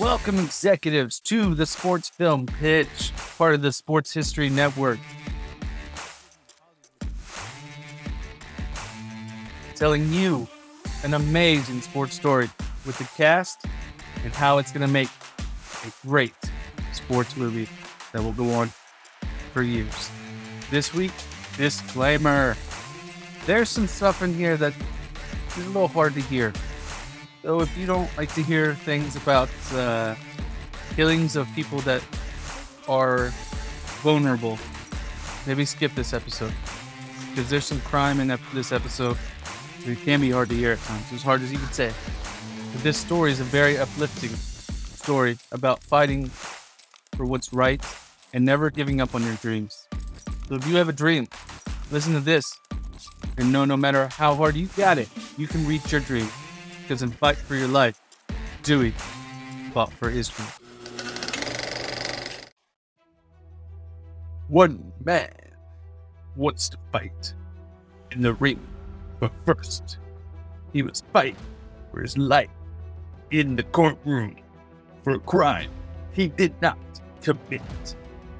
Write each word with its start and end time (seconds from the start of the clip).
Welcome, 0.00 0.38
executives, 0.38 1.20
to 1.24 1.54
the 1.54 1.66
Sports 1.66 2.08
Film 2.08 2.46
Pitch, 2.46 3.12
part 3.36 3.54
of 3.54 3.60
the 3.60 3.70
Sports 3.70 4.14
History 4.14 4.48
Network. 4.48 4.98
Telling 9.74 10.10
you 10.10 10.48
an 11.04 11.12
amazing 11.12 11.82
sports 11.82 12.14
story 12.14 12.48
with 12.86 12.96
the 12.96 13.04
cast 13.14 13.66
and 14.24 14.32
how 14.32 14.56
it's 14.56 14.72
going 14.72 14.86
to 14.86 14.90
make 14.90 15.10
a 15.84 15.92
great 16.06 16.32
sports 16.94 17.36
movie 17.36 17.68
that 18.14 18.22
will 18.22 18.32
go 18.32 18.52
on 18.52 18.72
for 19.52 19.62
years. 19.62 20.10
This 20.70 20.94
week, 20.94 21.12
disclaimer. 21.58 22.56
There's 23.44 23.68
some 23.68 23.86
stuff 23.86 24.22
in 24.22 24.32
here 24.32 24.56
that 24.56 24.72
is 25.58 25.66
a 25.66 25.68
little 25.68 25.88
hard 25.88 26.14
to 26.14 26.22
hear. 26.22 26.54
So 27.42 27.60
if 27.60 27.74
you 27.76 27.86
don't 27.86 28.14
like 28.18 28.32
to 28.34 28.42
hear 28.42 28.74
things 28.74 29.16
about 29.16 29.48
uh, 29.72 30.14
killings 30.94 31.36
of 31.36 31.48
people 31.54 31.78
that 31.80 32.02
are 32.86 33.32
vulnerable, 34.02 34.58
maybe 35.46 35.64
skip 35.64 35.94
this 35.94 36.12
episode 36.12 36.52
because 37.30 37.48
there's 37.48 37.64
some 37.64 37.80
crime 37.80 38.20
in 38.20 38.36
this 38.52 38.72
episode. 38.72 39.16
It 39.86 39.98
can 40.02 40.20
be 40.20 40.30
hard 40.30 40.50
to 40.50 40.54
hear 40.54 40.72
at 40.72 40.80
times, 40.80 41.10
as 41.14 41.22
hard 41.22 41.40
as 41.40 41.50
you 41.50 41.58
could 41.58 41.74
say. 41.74 41.92
But 42.72 42.82
this 42.82 42.98
story 42.98 43.32
is 43.32 43.40
a 43.40 43.44
very 43.44 43.78
uplifting 43.78 44.30
story 44.30 45.38
about 45.50 45.82
fighting 45.82 46.26
for 47.16 47.24
what's 47.24 47.54
right 47.54 47.82
and 48.34 48.44
never 48.44 48.68
giving 48.68 49.00
up 49.00 49.14
on 49.14 49.24
your 49.24 49.36
dreams. 49.36 49.86
So 50.48 50.56
if 50.56 50.66
you 50.66 50.76
have 50.76 50.90
a 50.90 50.92
dream, 50.92 51.26
listen 51.90 52.12
to 52.12 52.20
this 52.20 52.52
and 53.38 53.50
know 53.50 53.64
no 53.64 53.78
matter 53.78 54.08
how 54.08 54.34
hard 54.34 54.56
you 54.56 54.66
got 54.76 54.98
it, 54.98 55.08
you 55.38 55.46
can 55.46 55.66
reach 55.66 55.90
your 55.90 56.02
dream. 56.02 56.28
In 56.90 57.12
Fight 57.12 57.36
for 57.36 57.54
Your 57.54 57.68
Life, 57.68 58.00
Dewey 58.64 58.92
fought 59.72 59.92
for 59.92 60.10
dream. 60.10 60.48
One 64.48 64.92
man 65.04 65.30
wants 66.34 66.68
to 66.70 66.78
fight 66.90 67.32
in 68.10 68.22
the 68.22 68.32
ring, 68.34 68.58
but 69.20 69.30
first, 69.46 69.98
he 70.72 70.82
must 70.82 71.04
fight 71.12 71.36
for 71.92 72.02
his 72.02 72.18
life 72.18 72.50
in 73.30 73.54
the 73.54 73.62
courtroom 73.62 74.34
for 75.04 75.12
a 75.12 75.20
crime 75.20 75.70
he 76.10 76.26
did 76.26 76.60
not 76.60 76.76
commit. 77.22 77.62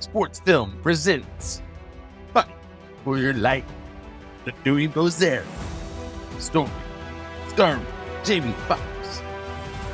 Sports 0.01 0.41
Film 0.41 0.77
presents 0.83 1.63
Fight 2.35 2.51
for 3.05 3.17
Your 3.17 3.35
Life. 3.35 3.65
The 4.45 4.53
Dewey 4.65 4.89
Bozella 4.89 5.45
story 6.41 6.69
starring 7.47 7.87
Jamie 8.23 8.53
Foxx 8.69 9.23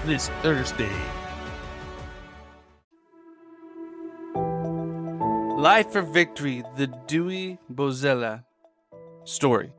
this 0.04 0.28
Thursday. 0.42 0.90
Life 5.56 5.92
for 5.92 6.02
Victory, 6.02 6.64
the 6.76 6.88
Dewey 7.06 7.58
Bozella 7.72 8.42
story. 9.22 9.72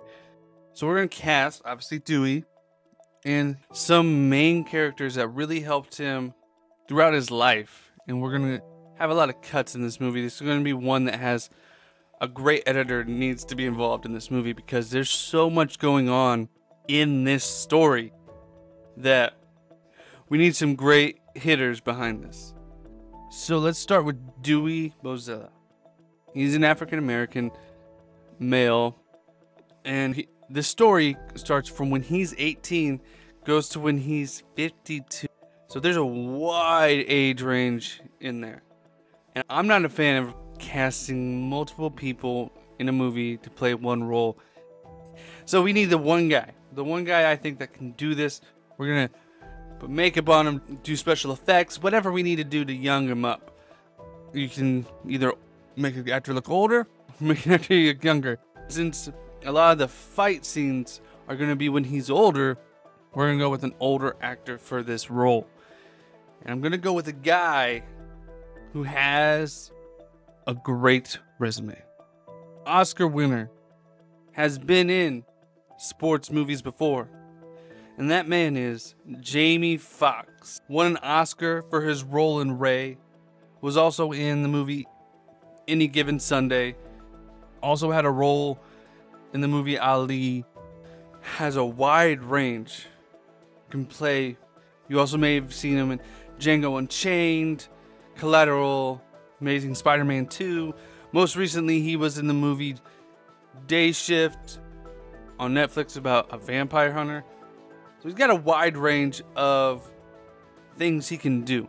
So 0.72 0.88
we're 0.88 0.96
gonna 0.96 1.10
cast 1.10 1.62
obviously 1.66 2.00
Dewey 2.00 2.46
and 3.26 3.58
some 3.74 4.30
main 4.30 4.64
characters 4.64 5.16
that 5.16 5.28
really 5.28 5.60
helped 5.60 5.98
him 5.98 6.34
throughout 6.88 7.14
his 7.14 7.30
life. 7.30 7.92
And 8.08 8.22
we're 8.22 8.32
gonna 8.32 8.62
have 8.98 9.10
a 9.10 9.14
lot 9.14 9.28
of 9.28 9.42
cuts 9.42 9.76
in 9.76 9.82
this 9.82 10.00
movie. 10.00 10.22
This 10.22 10.36
is 10.36 10.48
gonna 10.48 10.62
be 10.62 10.72
one 10.74 11.04
that 11.06 11.20
has 11.20 11.50
a 12.22 12.30
great 12.30 12.64
editor 12.66 13.04
needs 13.04 13.44
to 13.44 13.56
be 13.56 13.66
involved 13.66 14.06
in 14.06 14.14
this 14.14 14.32
movie 14.32 14.54
because 14.54 14.90
there's 14.90 15.10
so 15.10 15.50
much 15.50 15.80
going 15.80 16.08
on 16.08 16.48
in 16.88 17.26
this 17.26 17.44
story 17.44 18.14
that 18.98 19.34
we 20.30 20.38
need 20.38 20.56
some 20.56 20.76
great 20.76 21.20
hitters 21.36 21.80
behind 21.80 22.24
this. 22.24 22.54
So 23.30 23.60
let's 23.60 23.80
start 23.80 24.06
with 24.06 24.18
Dewey 24.42 24.94
Bozella. 25.04 25.50
He's 26.34 26.56
an 26.56 26.64
African 26.64 27.00
American 27.00 27.52
male, 28.40 29.00
and 29.86 30.16
he, 30.16 30.28
the 30.50 30.64
story 30.64 31.18
starts 31.36 31.70
from 31.70 31.90
when 31.90 32.02
he's 32.02 32.34
18, 32.38 33.02
goes 33.46 33.70
to 33.70 33.80
when 33.80 33.98
he's 33.98 34.44
52. 34.56 35.28
So 35.68 35.80
there's 35.80 35.98
a 35.98 36.06
wide 36.06 37.04
age 37.08 37.42
range 37.42 38.02
in 38.20 38.42
there. 38.42 38.64
And 39.36 39.44
I'm 39.50 39.68
not 39.68 39.84
a 39.86 39.90
fan 39.90 40.24
of 40.24 40.34
casting 40.58 41.50
multiple 41.50 41.92
people 41.92 42.52
in 42.80 42.90
a 42.90 42.92
movie 42.92 43.38
to 43.38 43.50
play 43.50 43.74
one 43.74 44.04
role. 44.04 44.38
So 45.46 45.62
we 45.62 45.74
need 45.74 45.86
the 45.86 45.98
one 45.98 46.30
guy. 46.30 46.52
The 46.74 46.84
one 46.84 47.04
guy 47.04 47.32
I 47.32 47.36
think 47.36 47.60
that 47.60 47.74
can 47.74 47.92
do 47.92 48.16
this. 48.16 48.42
We're 48.78 49.08
to 49.08 49.14
put 49.80 49.90
makeup 49.90 50.30
on 50.30 50.48
him, 50.48 50.80
do 50.84 50.96
special 50.96 51.32
effects, 51.32 51.82
whatever 51.82 52.12
we 52.12 52.24
need 52.24 52.38
to 52.38 52.44
do 52.44 52.66
to 52.66 52.74
young 52.74 53.08
him 53.08 53.26
up. 53.26 53.58
You 54.34 54.50
can 54.50 54.86
either 55.08 55.34
make 55.76 55.96
an 55.96 56.10
actor 56.10 56.34
look 56.34 56.50
older, 56.50 56.82
or 56.82 56.88
make 57.20 57.46
an 57.46 57.54
actor 57.54 57.74
look 57.74 58.04
younger. 58.04 58.40
Since 58.68 59.10
a 59.46 59.52
lot 59.52 59.74
of 59.74 59.78
the 59.78 59.88
fight 59.88 60.46
scenes 60.46 61.02
are 61.28 61.36
to 61.50 61.56
be 61.56 61.70
when 61.70 61.84
he's 61.84 62.10
older, 62.10 62.58
we're 63.14 63.32
to 63.32 63.38
go 63.38 63.50
with 63.50 63.64
an 63.64 63.74
older 63.80 64.16
actor 64.22 64.58
for 64.58 64.84
this 64.84 65.10
role. 65.10 65.48
And 66.42 66.52
I'm 66.52 66.62
to 66.72 66.78
go 66.78 66.94
with 66.94 67.08
a 67.08 67.14
guy 67.14 67.84
who 68.74 68.84
has 68.84 69.72
a 70.46 70.54
great 70.54 71.18
resume. 71.40 71.82
Oscar 72.66 73.08
winner 73.08 73.50
has 74.34 74.60
been 74.60 74.90
in 74.90 75.24
sports 75.78 76.32
movies 76.32 76.62
before. 76.62 77.10
And 77.98 78.12
that 78.12 78.28
man 78.28 78.56
is 78.56 78.94
Jamie 79.20 79.78
Foxx. 79.78 80.62
Won 80.70 80.86
an 80.86 80.98
Oscar 80.98 81.64
for 81.64 81.82
his 81.82 82.04
role 82.04 82.42
in 82.42 82.60
Ray. 82.60 82.98
Was 83.62 83.76
also 83.76 84.12
in 84.12 84.44
the 84.44 84.48
movie 84.48 84.86
Any 85.68 85.88
Given 85.88 86.20
Sunday. 86.20 86.76
Also 87.62 87.90
had 87.90 88.06
a 88.06 88.12
role 88.12 88.60
in 89.34 89.42
the 89.42 89.48
movie 89.48 89.80
Ali. 89.80 90.46
Has 91.22 91.56
a 91.56 91.66
wide 91.66 92.22
range. 92.22 92.86
Can 93.72 93.86
play. 93.86 94.38
You 94.88 95.00
also 95.00 95.18
may 95.18 95.36
have 95.36 95.54
seen 95.54 95.76
him 95.76 95.92
in 95.92 96.00
Django 96.40 96.78
Unchained, 96.78 97.68
Collateral, 98.16 99.02
Amazing 99.42 99.74
Spider 99.74 100.06
Man 100.06 100.28
2. 100.28 100.74
Most 101.12 101.36
recently, 101.36 101.82
he 101.82 101.96
was 101.96 102.20
in 102.20 102.28
the 102.28 102.34
movie 102.34 102.76
Day 103.66 103.92
Shift 103.92 104.60
on 105.40 105.54
Netflix 105.54 105.98
about 105.98 106.32
a 106.32 106.38
vampire 106.38 106.94
hunter. 106.94 107.24
So 108.00 108.10
he's 108.10 108.14
got 108.14 108.30
a 108.30 108.36
wide 108.36 108.78
range 108.78 109.22
of 109.36 109.90
things 110.78 111.08
he 111.08 111.18
can 111.18 111.42
do. 111.42 111.68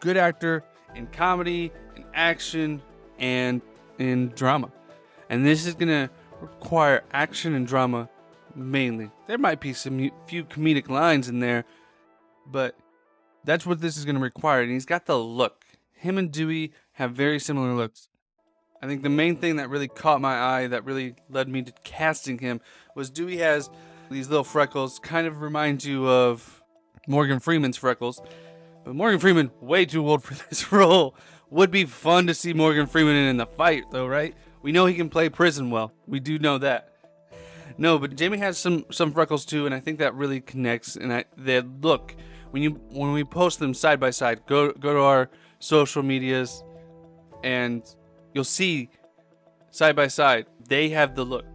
Good 0.00 0.16
actor 0.16 0.64
in 0.94 1.06
comedy, 1.08 1.70
in 1.96 2.04
action, 2.14 2.82
and 3.18 3.60
in 3.98 4.28
drama. 4.30 4.72
And 5.28 5.44
this 5.44 5.66
is 5.66 5.74
going 5.74 5.88
to 5.88 6.10
require 6.40 7.02
action 7.12 7.54
and 7.54 7.66
drama 7.66 8.08
mainly. 8.54 9.10
There 9.26 9.38
might 9.38 9.60
be 9.60 9.72
some 9.72 10.10
few 10.26 10.44
comedic 10.44 10.88
lines 10.88 11.28
in 11.28 11.40
there, 11.40 11.64
but 12.46 12.76
that's 13.44 13.66
what 13.66 13.80
this 13.80 13.96
is 13.96 14.04
going 14.04 14.16
to 14.16 14.22
require. 14.22 14.62
And 14.62 14.70
he's 14.70 14.86
got 14.86 15.06
the 15.06 15.18
look. 15.18 15.64
Him 15.92 16.18
and 16.18 16.30
Dewey 16.30 16.72
have 16.92 17.12
very 17.12 17.38
similar 17.38 17.74
looks. 17.74 18.08
I 18.82 18.86
think 18.86 19.02
the 19.02 19.08
main 19.08 19.36
thing 19.36 19.56
that 19.56 19.70
really 19.70 19.88
caught 19.88 20.20
my 20.20 20.38
eye, 20.38 20.66
that 20.66 20.84
really 20.84 21.14
led 21.30 21.48
me 21.48 21.62
to 21.62 21.72
casting 21.84 22.38
him, 22.38 22.60
was 22.94 23.08
Dewey 23.10 23.38
has 23.38 23.70
these 24.14 24.28
little 24.28 24.44
freckles, 24.44 24.98
kind 24.98 25.26
of 25.26 25.42
remind 25.42 25.84
you 25.84 26.08
of 26.08 26.62
Morgan 27.06 27.40
Freeman's 27.40 27.76
freckles. 27.76 28.22
But 28.84 28.94
Morgan 28.94 29.18
Freeman, 29.18 29.50
way 29.60 29.84
too 29.84 30.08
old 30.08 30.22
for 30.22 30.34
this 30.48 30.72
role. 30.72 31.14
Would 31.50 31.70
be 31.70 31.84
fun 31.84 32.26
to 32.28 32.34
see 32.34 32.52
Morgan 32.52 32.86
Freeman 32.86 33.16
in 33.16 33.36
the 33.36 33.46
fight, 33.46 33.84
though, 33.90 34.06
right? 34.06 34.34
We 34.62 34.72
know 34.72 34.86
he 34.86 34.94
can 34.94 35.10
play 35.10 35.28
prison 35.28 35.70
well. 35.70 35.92
We 36.06 36.20
do 36.20 36.38
know 36.38 36.58
that. 36.58 36.90
No, 37.76 37.98
but 37.98 38.16
Jamie 38.16 38.38
has 38.38 38.56
some 38.56 38.86
some 38.90 39.12
freckles 39.12 39.44
too, 39.44 39.66
and 39.66 39.74
I 39.74 39.80
think 39.80 39.98
that 39.98 40.14
really 40.14 40.40
connects. 40.40 40.96
And 40.96 41.12
I, 41.12 41.24
they 41.36 41.60
look 41.60 42.14
when 42.50 42.62
you 42.62 42.70
when 42.90 43.12
we 43.12 43.24
post 43.24 43.58
them 43.58 43.74
side 43.74 44.00
by 44.00 44.10
side. 44.10 44.46
Go 44.46 44.72
go 44.72 44.94
to 44.94 45.00
our 45.00 45.30
social 45.58 46.02
medias, 46.02 46.62
and 47.42 47.82
you'll 48.32 48.44
see 48.44 48.90
side 49.70 49.96
by 49.96 50.06
side 50.06 50.46
they 50.68 50.88
have 50.90 51.14
the 51.14 51.24
look 51.24 51.46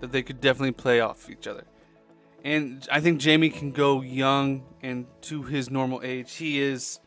that 0.00 0.12
they 0.12 0.22
could 0.22 0.40
definitely 0.40 0.72
play 0.72 1.00
off 1.00 1.28
each 1.28 1.46
other. 1.46 1.64
And 2.46 2.86
I 2.92 3.00
think 3.00 3.18
Jamie 3.18 3.50
can 3.50 3.72
go 3.72 4.02
young 4.02 4.62
and 4.80 5.06
to 5.22 5.42
his 5.42 5.68
normal 5.68 6.00
age. 6.04 6.36
He 6.36 6.62
is 6.62 7.00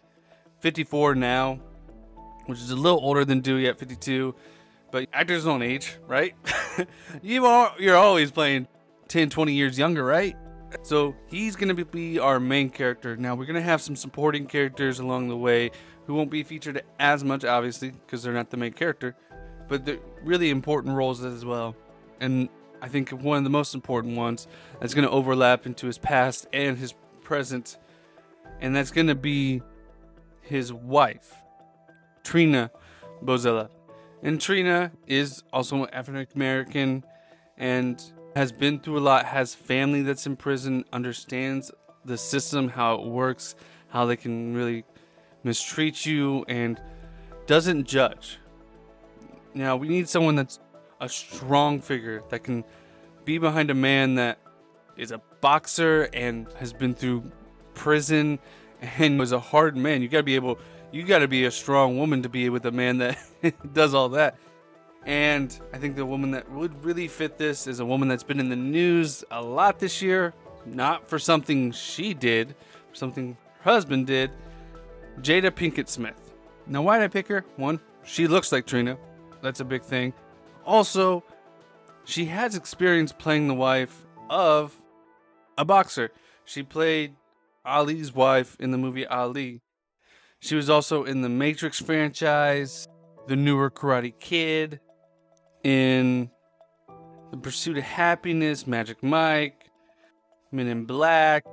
54 0.59 1.15
now, 1.15 1.62
which 2.47 2.59
is 2.59 2.71
a 2.71 2.75
little 2.75 3.00
older 3.01 3.24
than 3.24 3.39
Dewey 3.39 3.65
at 3.69 3.80
52. 3.80 4.36
But 4.91 5.07
actors 5.13 5.45
don't 5.45 5.62
age, 5.62 5.95
right? 6.09 6.36
you 7.21 7.45
are, 7.45 7.74
you're 7.80 7.95
always 7.95 8.31
playing 8.31 8.68
10, 9.07 9.30
20 9.30 9.53
years 9.53 9.80
younger, 9.80 10.03
right? 10.03 10.36
So 10.83 11.15
he's 11.27 11.56
to 11.74 11.86
be 11.86 12.19
our 12.19 12.41
main 12.41 12.69
character. 12.69 13.15
Now, 13.15 13.33
we're 13.33 13.45
to 13.56 13.62
have 13.62 13.81
some 13.81 13.95
supporting 13.95 14.45
characters 14.45 15.00
along 15.00 15.30
the 15.30 15.38
way 15.38 15.71
who 16.06 16.15
won't 16.15 16.31
be 16.31 16.44
featured 16.44 16.83
as 17.00 17.24
much, 17.24 17.45
obviously, 17.45 17.91
because 17.91 18.24
they're 18.24 18.33
not 18.33 18.50
the 18.50 18.57
main 18.57 18.74
character, 18.74 19.15
but 19.69 19.86
they're 19.86 20.00
really 20.21 20.50
important 20.50 20.97
roles 20.97 21.24
as 21.24 21.45
well. 21.45 21.77
And 22.19 22.50
I 22.81 22.88
think 22.88 23.10
one 23.10 23.38
of 23.38 23.44
the 23.44 23.50
most 23.50 23.76
important 23.76 24.16
ones 24.18 24.48
that's 24.80 24.94
going 24.94 25.06
to 25.08 25.12
overlap 25.12 25.66
into 25.66 25.88
his 25.88 25.98
past 25.98 26.48
and 26.54 26.78
his 26.78 26.94
present, 27.24 27.78
and 28.62 28.76
that's 28.76 28.92
going 28.92 29.08
to 29.08 29.16
be 29.16 29.62
his 30.42 30.72
wife, 30.72 31.34
Trina 32.24 32.72
Bozella. 33.24 33.70
And 34.24 34.40
Trina 34.40 34.92
is 35.08 35.44
also 35.54 35.84
an 35.84 35.90
African 35.94 36.28
American 36.36 37.04
and 37.58 38.02
has 38.36 38.52
been 38.52 38.80
through 38.80 38.98
a 38.98 39.02
lot, 39.02 39.25
has 39.25 39.54
family 39.56 40.02
that's 40.02 40.25
in 40.25 40.36
prison, 40.36 40.86
understands 40.94 41.72
the 42.06 42.18
system, 42.18 42.70
how 42.70 42.96
it 42.96 43.06
works, 43.06 43.56
how 43.90 44.06
they 44.06 44.16
can 44.16 44.54
really 44.54 44.84
mistreat 45.44 46.06
you, 46.06 46.46
and 46.48 46.82
doesn't 47.48 47.86
judge. 47.86 48.38
Now, 49.54 49.75
we 49.75 49.88
need 49.88 50.08
someone 50.08 50.36
that's 50.36 50.60
a 51.00 51.10
strong 51.10 51.80
figure 51.80 52.24
that 52.30 52.44
can 52.44 52.63
be 53.25 53.38
behind 53.38 53.69
a 53.69 53.74
man 53.74 54.16
that 54.16 54.40
is 54.98 55.12
a 55.12 55.22
boxer 55.42 56.10
and 56.13 56.48
has 56.57 56.74
been 56.74 56.94
through 56.94 57.24
prison 57.74 58.40
and 58.81 59.19
was 59.19 59.31
a 59.31 59.40
hard 59.40 59.78
man. 59.78 60.01
You 60.01 60.07
got 60.07 60.19
to 60.19 60.24
be 60.24 60.36
able, 60.36 60.60
you 60.92 61.04
got 61.04 61.19
to 61.19 61.28
be 61.28 61.46
a 61.46 61.51
strong 61.51 61.98
woman 61.98 62.24
to 62.24 62.30
be 62.30 62.50
with 62.50 62.66
a 62.66 62.72
man 62.72 62.98
that 62.98 63.18
does 63.74 63.94
all 63.94 64.10
that. 64.10 64.36
And 65.06 65.57
I 65.74 65.78
think 65.78 65.96
the 65.96 66.06
woman 66.06 66.31
that 66.31 66.51
would 66.51 66.84
really 66.84 67.07
fit 67.07 67.38
this 67.38 67.68
is 67.68 67.80
a 67.80 67.86
woman 67.86 68.07
that's 68.07 68.24
been 68.24 68.40
in 68.40 68.50
the 68.50 68.56
news 68.56 69.24
a 69.31 69.42
lot 69.42 69.80
this 69.80 70.01
year, 70.01 70.34
not 70.66 71.07
for 71.07 71.18
something 71.18 71.72
she 71.72 72.13
did, 72.13 72.56
something 72.94 73.38
her 73.62 73.72
husband 73.72 74.07
did, 74.07 74.31
Jada 75.22 75.51
Pinkett 75.51 75.88
Smith. 75.88 76.34
Now, 76.68 76.81
why 76.81 76.98
did 76.98 77.06
I 77.06 77.07
pick 77.07 77.28
her? 77.28 77.46
One, 77.56 77.80
she 78.04 78.28
looks 78.28 78.51
like 78.51 78.66
Trina. 78.66 78.98
That's 79.42 79.62
a 79.62 79.66
big 79.66 79.84
thing. 79.84 80.13
Also, 80.69 81.24
she 82.06 82.25
has 82.25 82.54
experience 82.54 83.12
playing 83.12 83.48
the 83.48 83.56
wife 83.56 84.06
of 84.30 84.80
a 85.57 85.66
boxer. 85.66 86.12
She 86.45 86.62
played 86.62 87.16
Ali's 87.66 88.13
wife 88.13 88.56
in 88.60 88.69
the 88.69 88.77
movie 88.77 89.04
Ali. 89.07 89.62
She 90.42 90.54
was 90.54 90.69
also 90.69 91.06
in 91.06 91.24
the 91.24 91.27
Matrix 91.27 91.81
franchise, 91.81 92.88
the 93.25 93.36
newer 93.36 93.71
Karate 93.71 94.13
Kid, 94.19 94.80
in 95.63 96.30
The 97.31 97.38
Pursuit 97.38 97.80
of 97.80 97.83
Happiness, 97.83 98.68
Magic 98.68 99.01
Mike, 99.01 99.72
Men 100.51 100.68
in 100.68 100.86
Black. 100.86 101.45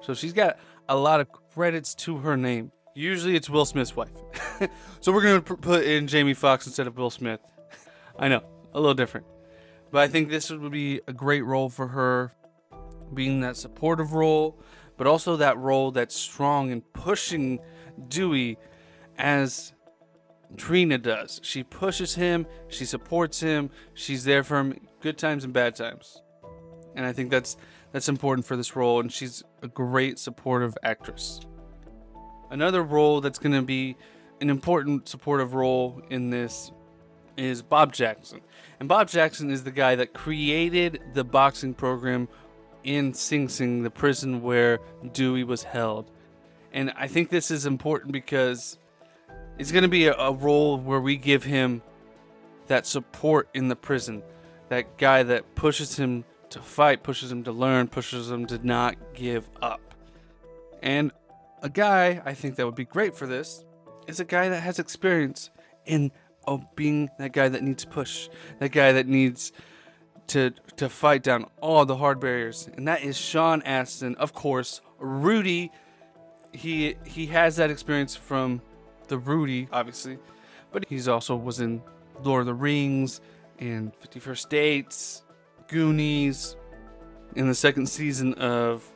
So 0.00 0.14
she's 0.14 0.32
got 0.32 0.56
a 0.88 0.96
lot 0.96 1.20
of 1.20 1.28
credits 1.52 1.94
to 1.96 2.16
her 2.16 2.38
name. 2.38 2.72
Usually 2.94 3.36
it's 3.36 3.50
Will 3.50 3.66
Smith's 3.66 3.94
wife. 3.94 4.16
so 5.00 5.12
we're 5.12 5.20
going 5.20 5.42
to 5.42 5.56
put 5.56 5.84
in 5.84 6.06
Jamie 6.06 6.32
Foxx 6.32 6.66
instead 6.66 6.86
of 6.86 6.96
Will 6.96 7.10
Smith. 7.10 7.40
I 8.18 8.28
know, 8.28 8.42
a 8.72 8.80
little 8.80 8.94
different. 8.94 9.26
But 9.90 10.02
I 10.02 10.08
think 10.08 10.28
this 10.28 10.50
would 10.50 10.72
be 10.72 11.00
a 11.06 11.12
great 11.12 11.42
role 11.42 11.68
for 11.68 11.88
her 11.88 12.32
being 13.12 13.40
that 13.40 13.56
supportive 13.56 14.12
role, 14.12 14.58
but 14.96 15.06
also 15.06 15.36
that 15.36 15.58
role 15.58 15.90
that's 15.90 16.14
strong 16.14 16.72
and 16.72 16.82
pushing 16.92 17.60
Dewey 18.08 18.58
as 19.18 19.72
Trina 20.56 20.98
does. 20.98 21.40
She 21.42 21.62
pushes 21.62 22.14
him, 22.14 22.46
she 22.68 22.84
supports 22.84 23.40
him, 23.40 23.70
she's 23.94 24.24
there 24.24 24.42
for 24.42 24.58
him 24.58 24.80
good 25.00 25.18
times 25.18 25.44
and 25.44 25.52
bad 25.52 25.74
times. 25.74 26.22
And 26.96 27.04
I 27.04 27.12
think 27.12 27.30
that's 27.30 27.56
that's 27.92 28.08
important 28.08 28.46
for 28.46 28.56
this 28.56 28.74
role 28.74 29.00
and 29.00 29.12
she's 29.12 29.44
a 29.62 29.68
great 29.68 30.18
supportive 30.18 30.76
actress. 30.82 31.40
Another 32.50 32.82
role 32.82 33.20
that's 33.20 33.38
going 33.38 33.54
to 33.54 33.62
be 33.62 33.96
an 34.40 34.50
important 34.50 35.08
supportive 35.08 35.54
role 35.54 36.02
in 36.10 36.30
this 36.30 36.72
is 37.36 37.62
Bob 37.62 37.92
Jackson. 37.92 38.40
And 38.80 38.88
Bob 38.88 39.08
Jackson 39.08 39.50
is 39.50 39.64
the 39.64 39.70
guy 39.70 39.94
that 39.96 40.14
created 40.14 41.00
the 41.14 41.24
boxing 41.24 41.74
program 41.74 42.28
in 42.82 43.14
Sing 43.14 43.48
Sing, 43.48 43.82
the 43.82 43.90
prison 43.90 44.42
where 44.42 44.78
Dewey 45.12 45.44
was 45.44 45.62
held. 45.62 46.10
And 46.72 46.92
I 46.96 47.06
think 47.06 47.30
this 47.30 47.50
is 47.50 47.66
important 47.66 48.12
because 48.12 48.78
it's 49.58 49.72
going 49.72 49.82
to 49.82 49.88
be 49.88 50.06
a, 50.06 50.14
a, 50.14 50.32
role 50.32 50.78
where 50.78 51.00
we 51.00 51.16
give 51.16 51.44
him 51.44 51.82
that 52.66 52.86
support 52.86 53.48
in 53.54 53.68
the 53.68 53.76
prison. 53.76 54.22
That 54.68 54.98
guy 54.98 55.22
that 55.22 55.54
pushes 55.54 55.96
him 55.96 56.24
to 56.50 56.60
fight, 56.60 57.02
pushes 57.02 57.30
him 57.30 57.44
to 57.44 57.52
learn, 57.52 57.88
pushes 57.88 58.30
him 58.30 58.46
to 58.46 58.64
not 58.66 58.96
give 59.14 59.48
up. 59.62 59.94
And 60.82 61.12
a 61.62 61.70
guy 61.70 62.20
I 62.24 62.34
think 62.34 62.56
that 62.56 62.66
would 62.66 62.74
be 62.74 62.84
great 62.84 63.16
for 63.16 63.26
this 63.26 63.64
is 64.06 64.20
a 64.20 64.24
guy 64.24 64.48
that 64.48 64.60
has 64.60 64.78
experience 64.78 65.50
in 65.86 66.10
oh, 66.46 66.62
being 66.74 67.10
that 67.18 67.32
guy 67.32 67.48
that 67.48 67.62
needs 67.62 67.84
push, 67.84 68.28
that 68.58 68.70
guy 68.70 68.92
that 68.92 69.06
needs 69.06 69.52
to 70.28 70.52
to 70.76 70.88
fight 70.88 71.22
down 71.22 71.46
all 71.60 71.84
the 71.84 71.96
hard 71.96 72.20
barriers, 72.20 72.68
and 72.76 72.88
that 72.88 73.02
is 73.02 73.16
Sean 73.16 73.62
Astin. 73.62 74.14
Of 74.16 74.32
course, 74.32 74.80
Rudy. 74.98 75.70
He 76.52 76.96
he 77.04 77.26
has 77.26 77.56
that 77.56 77.70
experience 77.70 78.14
from 78.14 78.62
the 79.08 79.18
Rudy, 79.18 79.68
obviously, 79.72 80.18
but 80.72 80.84
he's 80.88 81.08
also 81.08 81.34
was 81.34 81.60
in 81.60 81.82
Lord 82.22 82.40
of 82.40 82.46
the 82.46 82.54
Rings 82.54 83.20
and 83.58 83.94
Fifty 83.96 84.20
First 84.20 84.50
Dates, 84.50 85.24
Goonies, 85.68 86.56
in 87.34 87.48
the 87.48 87.54
second 87.54 87.88
season 87.88 88.34
of 88.34 88.88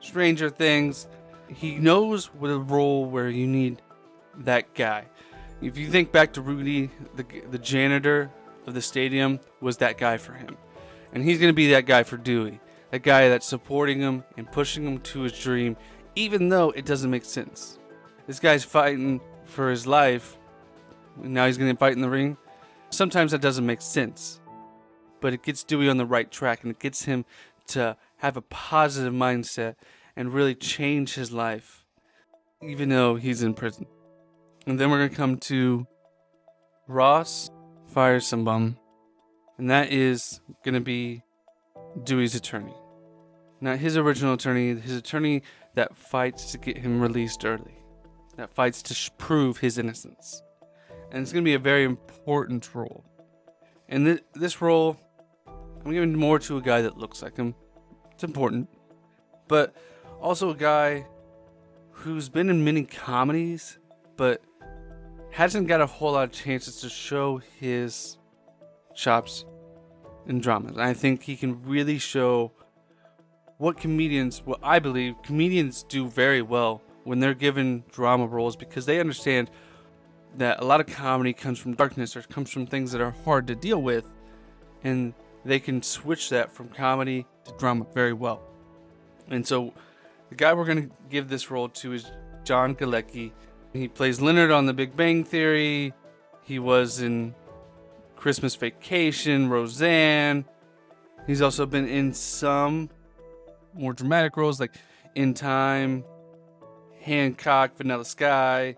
Stranger 0.00 0.48
Things. 0.48 1.08
He 1.48 1.76
knows 1.76 2.26
what 2.26 2.50
a 2.50 2.58
role 2.58 3.04
where 3.06 3.28
you 3.28 3.46
need 3.46 3.82
that 4.38 4.74
guy. 4.74 5.06
If 5.62 5.78
you 5.78 5.88
think 5.88 6.12
back 6.12 6.34
to 6.34 6.42
Rudy, 6.42 6.90
the 7.14 7.24
the 7.50 7.58
janitor 7.58 8.30
of 8.66 8.74
the 8.74 8.82
stadium 8.82 9.40
was 9.60 9.78
that 9.78 9.96
guy 9.96 10.18
for 10.18 10.34
him. 10.34 10.56
And 11.12 11.24
he's 11.24 11.38
going 11.38 11.50
to 11.50 11.54
be 11.54 11.70
that 11.70 11.86
guy 11.86 12.02
for 12.02 12.16
Dewey. 12.16 12.60
That 12.90 13.02
guy 13.02 13.28
that's 13.28 13.46
supporting 13.46 14.00
him 14.00 14.24
and 14.36 14.50
pushing 14.50 14.86
him 14.86 14.98
to 15.00 15.20
his 15.22 15.32
dream, 15.38 15.76
even 16.14 16.48
though 16.48 16.70
it 16.70 16.84
doesn't 16.84 17.10
make 17.10 17.24
sense. 17.24 17.78
This 18.26 18.38
guy's 18.38 18.64
fighting 18.64 19.20
for 19.44 19.70
his 19.70 19.86
life, 19.86 20.36
and 21.22 21.32
now 21.32 21.46
he's 21.46 21.58
going 21.58 21.72
to 21.72 21.78
fight 21.78 21.94
in 21.94 22.00
the 22.00 22.10
ring. 22.10 22.36
Sometimes 22.90 23.32
that 23.32 23.40
doesn't 23.40 23.64
make 23.64 23.80
sense. 23.80 24.40
But 25.20 25.32
it 25.32 25.42
gets 25.42 25.64
Dewey 25.64 25.88
on 25.88 25.96
the 25.96 26.06
right 26.06 26.30
track 26.30 26.62
and 26.62 26.70
it 26.70 26.78
gets 26.78 27.04
him 27.04 27.24
to 27.68 27.96
have 28.18 28.36
a 28.36 28.42
positive 28.42 29.12
mindset 29.12 29.76
and 30.14 30.32
really 30.32 30.54
change 30.54 31.14
his 31.14 31.32
life, 31.32 31.84
even 32.62 32.88
though 32.90 33.16
he's 33.16 33.42
in 33.42 33.54
prison. 33.54 33.86
And 34.66 34.80
then 34.80 34.90
we're 34.90 34.98
going 34.98 35.10
to 35.10 35.16
come 35.16 35.36
to 35.38 35.86
Ross 36.88 37.50
Firsenbaum, 37.94 38.76
and 39.58 39.70
that 39.70 39.92
is 39.92 40.40
going 40.64 40.74
to 40.74 40.80
be 40.80 41.22
Dewey's 42.02 42.34
attorney. 42.34 42.74
Not 43.60 43.78
his 43.78 43.96
original 43.96 44.34
attorney, 44.34 44.74
his 44.74 44.96
attorney 44.96 45.42
that 45.74 45.96
fights 45.96 46.50
to 46.52 46.58
get 46.58 46.78
him 46.78 47.00
released 47.00 47.44
early, 47.44 47.78
that 48.36 48.52
fights 48.52 48.82
to 48.82 48.94
sh- 48.94 49.10
prove 49.18 49.58
his 49.58 49.78
innocence. 49.78 50.42
And 51.12 51.22
it's 51.22 51.32
going 51.32 51.44
to 51.44 51.48
be 51.48 51.54
a 51.54 51.60
very 51.60 51.84
important 51.84 52.74
role. 52.74 53.04
And 53.88 54.04
th- 54.04 54.24
this 54.34 54.60
role, 54.60 54.98
I'm 55.84 55.92
giving 55.92 56.14
more 56.16 56.40
to 56.40 56.56
a 56.56 56.60
guy 56.60 56.82
that 56.82 56.98
looks 56.98 57.22
like 57.22 57.36
him. 57.36 57.54
It's 58.12 58.24
important. 58.24 58.68
But 59.46 59.76
also 60.20 60.50
a 60.50 60.56
guy 60.56 61.06
who's 61.92 62.28
been 62.28 62.50
in 62.50 62.64
many 62.64 62.82
comedies, 62.82 63.78
but 64.16 64.42
hasn't 65.30 65.68
got 65.68 65.80
a 65.80 65.86
whole 65.86 66.12
lot 66.12 66.24
of 66.24 66.32
chances 66.32 66.80
to 66.80 66.88
show 66.88 67.40
his 67.60 68.18
chops 68.94 69.44
in 70.26 70.40
dramas. 70.40 70.78
I 70.78 70.94
think 70.94 71.22
he 71.22 71.36
can 71.36 71.62
really 71.62 71.98
show 71.98 72.52
what 73.58 73.76
comedians, 73.76 74.42
what 74.44 74.60
I 74.62 74.78
believe 74.78 75.14
comedians 75.22 75.82
do 75.82 76.08
very 76.08 76.42
well 76.42 76.82
when 77.04 77.20
they're 77.20 77.34
given 77.34 77.84
drama 77.92 78.26
roles 78.26 78.56
because 78.56 78.86
they 78.86 79.00
understand 79.00 79.50
that 80.36 80.60
a 80.60 80.64
lot 80.64 80.80
of 80.80 80.86
comedy 80.86 81.32
comes 81.32 81.58
from 81.58 81.74
darkness 81.74 82.16
or 82.16 82.22
comes 82.22 82.50
from 82.50 82.66
things 82.66 82.92
that 82.92 83.00
are 83.00 83.14
hard 83.24 83.46
to 83.46 83.54
deal 83.54 83.80
with, 83.80 84.04
and 84.84 85.14
they 85.44 85.58
can 85.58 85.82
switch 85.82 86.30
that 86.30 86.52
from 86.52 86.68
comedy 86.68 87.26
to 87.44 87.52
drama 87.58 87.86
very 87.94 88.12
well. 88.12 88.42
And 89.28 89.46
so, 89.46 89.72
the 90.28 90.34
guy 90.34 90.52
we're 90.52 90.64
going 90.64 90.88
to 90.88 90.94
give 91.08 91.28
this 91.28 91.50
role 91.50 91.68
to 91.68 91.92
is 91.92 92.10
John 92.44 92.74
Galecki. 92.74 93.32
He 93.76 93.88
plays 93.88 94.20
Leonard 94.20 94.50
on 94.50 94.66
The 94.66 94.72
Big 94.72 94.96
Bang 94.96 95.22
Theory. 95.22 95.92
He 96.42 96.58
was 96.58 97.00
in 97.00 97.34
Christmas 98.16 98.54
Vacation, 98.54 99.50
Roseanne. 99.50 100.46
He's 101.26 101.42
also 101.42 101.66
been 101.66 101.86
in 101.86 102.14
some 102.14 102.88
more 103.74 103.92
dramatic 103.92 104.36
roles 104.36 104.58
like 104.58 104.72
In 105.14 105.34
Time, 105.34 106.04
Hancock, 107.00 107.76
Vanilla 107.76 108.04
Sky. 108.04 108.76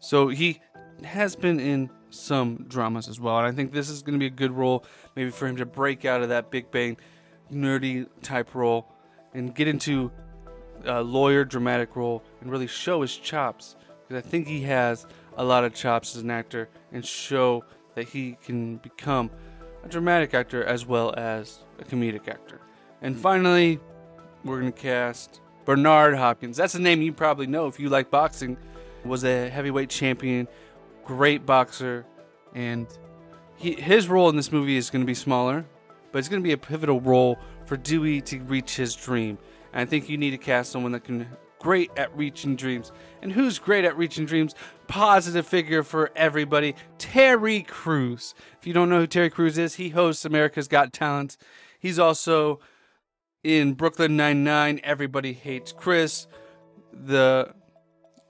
So 0.00 0.28
he 0.28 0.60
has 1.04 1.36
been 1.36 1.60
in 1.60 1.90
some 2.10 2.66
dramas 2.68 3.08
as 3.08 3.20
well. 3.20 3.38
And 3.38 3.46
I 3.46 3.52
think 3.52 3.72
this 3.72 3.88
is 3.88 4.02
going 4.02 4.14
to 4.14 4.18
be 4.18 4.26
a 4.26 4.30
good 4.30 4.52
role, 4.52 4.84
maybe 5.14 5.30
for 5.30 5.46
him 5.46 5.56
to 5.56 5.66
break 5.66 6.04
out 6.04 6.22
of 6.22 6.30
that 6.30 6.50
Big 6.50 6.70
Bang 6.70 6.96
nerdy 7.52 8.06
type 8.22 8.54
role 8.54 8.88
and 9.32 9.54
get 9.54 9.68
into 9.68 10.10
a 10.84 11.02
lawyer 11.02 11.44
dramatic 11.44 11.94
role 11.94 12.22
and 12.40 12.50
really 12.50 12.66
show 12.66 13.02
his 13.02 13.16
chops 13.16 13.76
because 14.08 14.24
I 14.24 14.28
think 14.28 14.46
he 14.46 14.62
has 14.62 15.06
a 15.36 15.44
lot 15.44 15.64
of 15.64 15.74
chops 15.74 16.16
as 16.16 16.22
an 16.22 16.30
actor 16.30 16.68
and 16.92 17.04
show 17.04 17.64
that 17.94 18.08
he 18.08 18.38
can 18.42 18.76
become 18.76 19.30
a 19.84 19.88
dramatic 19.88 20.34
actor 20.34 20.64
as 20.64 20.86
well 20.86 21.14
as 21.16 21.60
a 21.78 21.84
comedic 21.84 22.28
actor. 22.28 22.60
And 23.02 23.16
finally, 23.16 23.78
we're 24.44 24.60
going 24.60 24.72
to 24.72 24.80
cast 24.80 25.40
Bernard 25.64 26.16
Hopkins. 26.16 26.56
That's 26.56 26.74
a 26.74 26.80
name 26.80 27.02
you 27.02 27.12
probably 27.12 27.46
know 27.46 27.66
if 27.66 27.78
you 27.78 27.88
like 27.88 28.10
boxing. 28.10 28.56
Was 29.04 29.24
a 29.24 29.48
heavyweight 29.48 29.90
champion, 29.90 30.48
great 31.04 31.46
boxer, 31.46 32.04
and 32.54 32.86
he, 33.56 33.72
his 33.72 34.08
role 34.08 34.28
in 34.28 34.36
this 34.36 34.50
movie 34.50 34.76
is 34.76 34.90
going 34.90 35.02
to 35.02 35.06
be 35.06 35.14
smaller, 35.14 35.64
but 36.10 36.18
it's 36.18 36.28
going 36.28 36.42
to 36.42 36.46
be 36.46 36.52
a 36.52 36.58
pivotal 36.58 37.00
role 37.00 37.38
for 37.64 37.76
Dewey 37.76 38.20
to 38.22 38.40
reach 38.40 38.76
his 38.76 38.96
dream. 38.96 39.38
And 39.72 39.80
I 39.80 39.84
think 39.84 40.08
you 40.08 40.18
need 40.18 40.32
to 40.32 40.38
cast 40.38 40.72
someone 40.72 40.92
that 40.92 41.04
can 41.04 41.28
great 41.58 41.90
at 41.96 42.14
reaching 42.16 42.56
dreams. 42.56 42.92
And 43.22 43.32
who's 43.32 43.58
great 43.58 43.84
at 43.84 43.96
reaching 43.96 44.26
dreams? 44.26 44.54
Positive 44.86 45.46
figure 45.46 45.82
for 45.82 46.10
everybody, 46.16 46.74
Terry 46.98 47.62
Crews. 47.62 48.34
If 48.58 48.66
you 48.66 48.72
don't 48.72 48.88
know 48.88 49.00
who 49.00 49.06
Terry 49.06 49.30
Crews 49.30 49.58
is, 49.58 49.74
he 49.74 49.90
hosts 49.90 50.24
America's 50.24 50.68
Got 50.68 50.92
Talent. 50.92 51.36
He's 51.78 51.98
also 51.98 52.60
in 53.44 53.74
Brooklyn 53.74 54.16
Nine 54.16 54.44
Nine. 54.44 54.80
Everybody 54.82 55.32
hates 55.32 55.72
Chris, 55.72 56.26
the 56.92 57.52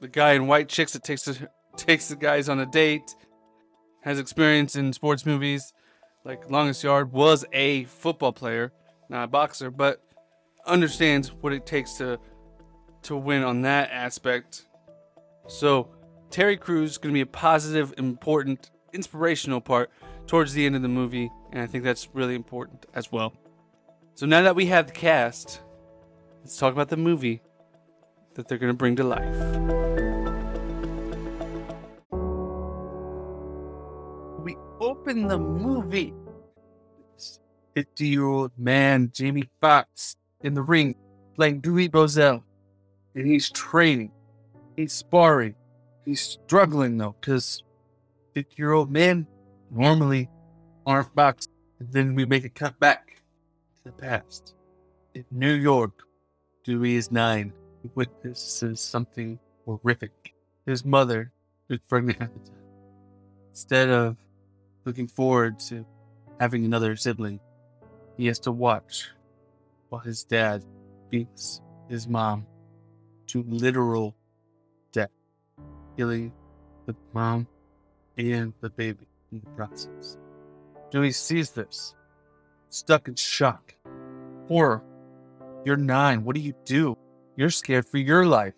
the 0.00 0.08
guy 0.08 0.32
in 0.32 0.47
White 0.47 0.68
Chicks 0.68 0.92
that 0.92 1.02
takes 1.02 1.23
the, 1.23 1.49
takes 1.76 2.08
the 2.08 2.16
guys 2.16 2.49
on 2.49 2.61
a 2.61 2.66
date. 2.66 3.14
Has 4.02 4.18
experience 4.18 4.76
in 4.76 4.92
sports 4.92 5.26
movies, 5.26 5.73
like 6.25 6.50
Longest 6.50 6.85
Yard. 6.85 7.12
Was 7.12 7.44
a 7.52 7.85
football 7.85 8.32
player, 8.32 8.73
not 9.08 9.25
a 9.25 9.26
boxer, 9.26 9.70
but 9.70 10.02
understands 10.66 11.32
what 11.40 11.52
it 11.52 11.66
takes 11.66 11.94
to 11.94 12.18
to 13.02 13.17
win 13.17 13.43
on 13.43 13.62
that 13.62 13.90
aspect. 13.90 14.67
So 15.47 15.88
Terry 16.31 16.57
Crews 16.57 16.93
is 16.93 16.99
going 16.99 17.12
to 17.12 17.17
be 17.17 17.23
a 17.23 17.26
positive, 17.26 17.95
important, 17.97 18.71
inspirational 18.93 19.61
part 19.61 19.90
towards 20.26 20.52
the 20.52 20.67
end 20.67 20.76
of 20.76 20.83
the 20.83 20.88
movie, 20.88 21.31
and 21.52 21.62
I 21.62 21.67
think 21.67 21.85
that's 21.85 22.09
really 22.14 22.35
important 22.35 22.87
as 22.95 23.11
well. 23.11 23.33
So 24.14 24.26
now 24.26 24.43
that 24.43 24.57
we 24.57 24.67
have 24.67 24.87
the 24.87 24.93
cast, 24.93 25.62
let's 26.40 26.57
talk 26.59 26.73
about 26.73 26.88
the 26.88 26.97
movie 26.97 27.40
that 28.35 28.47
they're 28.47 28.59
going 28.59 28.73
to 28.73 28.76
bring 28.76 28.97
to 28.97 29.05
life. 29.05 29.28
We 34.45 34.57
open 34.81 35.28
the 35.28 35.38
movie. 35.38 36.14
50 37.75 38.07
year 38.09 38.26
old 38.26 38.50
man, 38.59 39.11
Jamie 39.14 39.49
Foxx, 39.61 40.17
in 40.40 40.55
the 40.55 40.62
ring 40.62 40.97
playing 41.37 41.61
Dewey 41.61 41.88
Bozella. 41.88 42.43
And 43.19 43.27
he's 43.27 43.51
training, 43.51 44.13
he's 44.77 44.93
sparring, 44.93 45.57
he's 46.05 46.21
struggling 46.21 46.99
though, 46.99 47.17
because 47.21 47.65
50 48.35 48.55
year 48.57 48.71
old 48.71 48.93
men 48.93 49.27
normally 49.73 50.31
aren't 50.87 51.13
boxing. 51.17 51.53
And 51.81 51.93
then 51.93 52.15
we 52.15 52.27
make 52.27 52.45
a 52.45 52.49
cut 52.49 52.79
back 52.79 53.21
to 53.79 53.85
the 53.87 53.91
past. 53.91 54.55
In 55.17 55.25
New 55.33 55.53
York, 55.53 56.05
Dewey 56.63 56.95
is 56.95 57.11
nine. 57.11 57.53
He 57.83 57.91
witnesses 57.97 58.81
something 58.81 59.41
horrific. 59.65 60.37
His 60.65 60.85
mother 60.85 61.33
is 61.69 61.81
pregnant 61.89 62.23
at 62.23 62.33
the 62.33 62.51
time. 62.51 62.63
Instead 63.51 63.89
of 63.89 64.17
looking 64.85 65.09
forward 65.09 65.59
to 65.59 65.85
having 66.39 66.65
another 66.65 66.95
sibling, 66.95 67.41
he 68.17 68.27
has 68.27 68.39
to 68.39 68.53
watch 68.53 69.09
while 69.89 70.03
his 70.03 70.23
dad 70.23 70.65
beats 71.11 71.61
his 71.89 72.07
mom 72.07 72.47
to 73.28 73.44
literal 73.49 74.14
death, 74.92 75.11
killing 75.97 76.32
the 76.87 76.94
mom 77.12 77.47
and 78.16 78.52
the 78.61 78.70
baby 78.70 79.06
in 79.32 79.40
the 79.40 79.50
process. 79.50 80.16
Dewey 80.90 81.12
sees 81.12 81.50
this, 81.50 81.94
stuck 82.70 83.08
in 83.08 83.14
shock. 83.14 83.75
Horror. 84.49 84.82
You're 85.64 85.76
nine. 85.76 86.25
What 86.25 86.35
do 86.35 86.40
you 86.40 86.54
do? 86.64 86.97
You're 87.37 87.50
scared 87.50 87.87
for 87.87 87.99
your 87.99 88.25
life. 88.26 88.54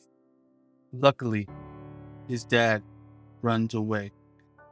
Luckily, 0.92 1.48
his 2.28 2.44
dad 2.44 2.82
runs 3.42 3.74
away 3.74 4.12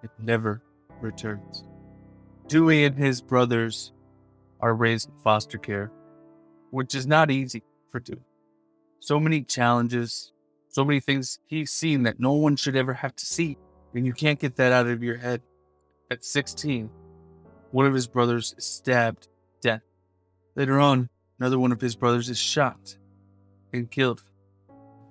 and 0.02 0.10
never 0.18 0.62
returns. 1.00 1.64
Dewey 2.46 2.84
and 2.84 2.96
his 2.96 3.20
brothers 3.20 3.92
are 4.60 4.74
raised 4.74 5.08
in 5.08 5.14
foster 5.22 5.58
care, 5.58 5.90
which 6.70 6.94
is 6.94 7.06
not 7.06 7.30
easy 7.30 7.62
for 7.90 8.00
Dewey. 8.00 8.22
So 9.00 9.18
many 9.18 9.42
challenges, 9.42 10.32
so 10.68 10.84
many 10.84 11.00
things 11.00 11.38
he's 11.46 11.70
seen 11.70 12.02
that 12.02 12.20
no 12.20 12.32
one 12.32 12.56
should 12.56 12.76
ever 12.76 12.92
have 12.92 13.14
to 13.16 13.26
see, 13.26 13.56
and 13.94 14.06
you 14.06 14.12
can't 14.12 14.38
get 14.38 14.56
that 14.56 14.72
out 14.72 14.86
of 14.86 15.02
your 15.02 15.16
head. 15.16 15.42
At 16.10 16.24
16, 16.24 16.90
one 17.70 17.86
of 17.86 17.94
his 17.94 18.06
brothers 18.06 18.54
is 18.56 18.64
stabbed 18.64 19.24
to 19.24 19.28
death. 19.60 19.82
Later 20.56 20.80
on, 20.80 21.08
another 21.38 21.58
one 21.58 21.72
of 21.72 21.80
his 21.80 21.96
brothers 21.96 22.28
is 22.28 22.38
shot 22.38 22.96
and 23.72 23.90
killed. 23.90 24.22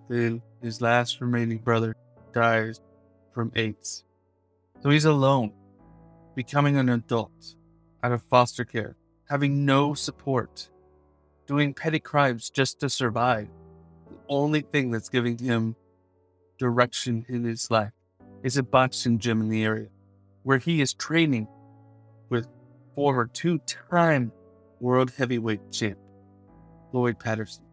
Then 0.10 0.41
his 0.62 0.82
last 0.82 1.22
remaining 1.22 1.60
brother 1.60 1.96
dies 2.34 2.82
from 3.34 3.51
AIDS. 3.56 4.03
So 4.82 4.89
he's 4.89 5.06
alone, 5.06 5.53
becoming 6.36 6.77
an 6.77 6.89
adult 6.89 7.56
out 8.03 8.12
of 8.12 8.24
foster 8.24 8.65
care, 8.65 8.96
having 9.29 9.65
no 9.65 9.94
support, 9.94 10.70
doing 11.46 11.74
petty 11.74 12.00
crimes 12.00 12.50
just 12.50 12.79
to 12.79 12.89
survive. 12.89 13.48
Only 14.30 14.62
thing 14.62 14.92
that's 14.92 15.10
giving 15.10 15.38
him 15.38 15.76
direction 16.58 17.26
in 17.30 17.44
his 17.44 17.70
life 17.72 17.92
is 18.44 18.58
a 18.58 18.64
boxing 18.64 19.20
gym 19.20 19.42
in 19.42 19.50
the 19.50 19.64
area 19.64 19.88
where 20.44 20.58
he 20.58 20.82
is 20.82 20.94
training 20.94 21.48
with 22.30 22.48
former 22.96 23.28
two 23.28 23.60
time 23.92 24.32
world 24.80 25.12
heavyweight 25.18 25.72
champ 25.72 25.98
Floyd 26.92 27.20
Patterson. 27.20 27.64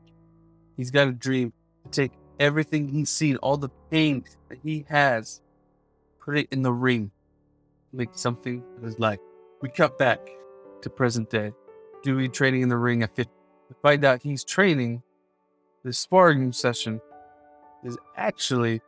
He's 0.77 0.91
got 0.91 1.09
a 1.09 1.13
dream 1.13 1.53
to 1.85 1.91
take 1.91 2.13
everything 2.41 2.89
he's 2.89 3.11
seen, 3.11 3.37
all 3.37 3.57
the 3.57 3.71
pain 3.91 4.25
that 4.49 4.59
he 4.63 4.85
has, 4.89 5.41
put 6.21 6.37
it 6.37 6.49
in 6.51 6.63
the 6.63 6.73
ring, 6.73 7.11
make 7.93 8.11
something 8.15 8.63
of 8.77 8.83
his 8.83 8.99
life. 8.99 9.21
We 9.61 9.69
cut 9.69 9.99
back 9.99 10.19
to 10.83 10.91
present 10.91 11.31
day. 11.31 11.53
Dewey 12.03 12.29
training 12.29 12.63
in 12.63 12.69
the 12.69 12.77
ring 12.77 13.03
at 13.03 13.15
50. 13.15 13.33
We 13.71 13.77
find 13.83 14.05
out 14.05 14.23
he's 14.23 14.45
training. 14.45 15.03
The 15.85 15.93
sparring 15.93 16.51
session 16.51 16.99
is 17.85 17.99
actually 18.17 18.81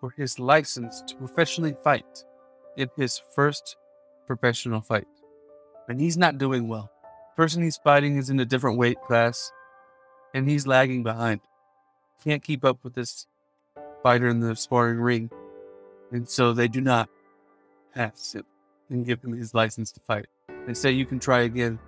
for 0.00 0.10
his 0.10 0.38
license 0.38 1.02
to 1.06 1.16
professionally 1.16 1.74
fight 1.82 2.24
in 2.76 2.90
his 2.94 3.18
first 3.34 3.76
professional 4.26 4.82
fight. 4.82 5.08
And 5.88 5.98
he's 5.98 6.18
not 6.18 6.36
doing 6.36 6.68
well. 6.68 6.90
The 7.02 7.42
person 7.42 7.62
he's 7.62 7.78
fighting 7.78 8.18
is 8.18 8.28
in 8.28 8.38
a 8.38 8.44
different 8.44 8.76
weight 8.76 9.00
class 9.06 9.50
and 10.34 10.48
he's 10.48 10.66
lagging 10.66 11.02
behind. 11.02 11.40
Can't 12.22 12.42
keep 12.42 12.66
up 12.66 12.84
with 12.84 12.94
this 12.94 13.26
fighter 14.02 14.28
in 14.28 14.40
the 14.40 14.54
sparring 14.54 15.00
ring. 15.00 15.30
And 16.12 16.28
so 16.28 16.52
they 16.52 16.68
do 16.68 16.82
not 16.82 17.08
pass 17.94 18.34
him 18.34 18.44
and 18.90 19.06
give 19.06 19.24
him 19.24 19.32
his 19.32 19.54
license 19.54 19.90
to 19.92 20.00
fight. 20.00 20.26
They 20.66 20.74
say 20.74 20.90
you 20.90 21.06
can 21.06 21.18
try 21.18 21.40
again 21.40 21.78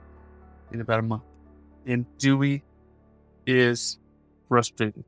in 0.72 0.80
about 0.80 1.00
a 1.00 1.02
month. 1.02 1.24
And 1.84 2.06
Dewey 2.16 2.62
is 3.46 3.98
frustrated. 4.52 5.02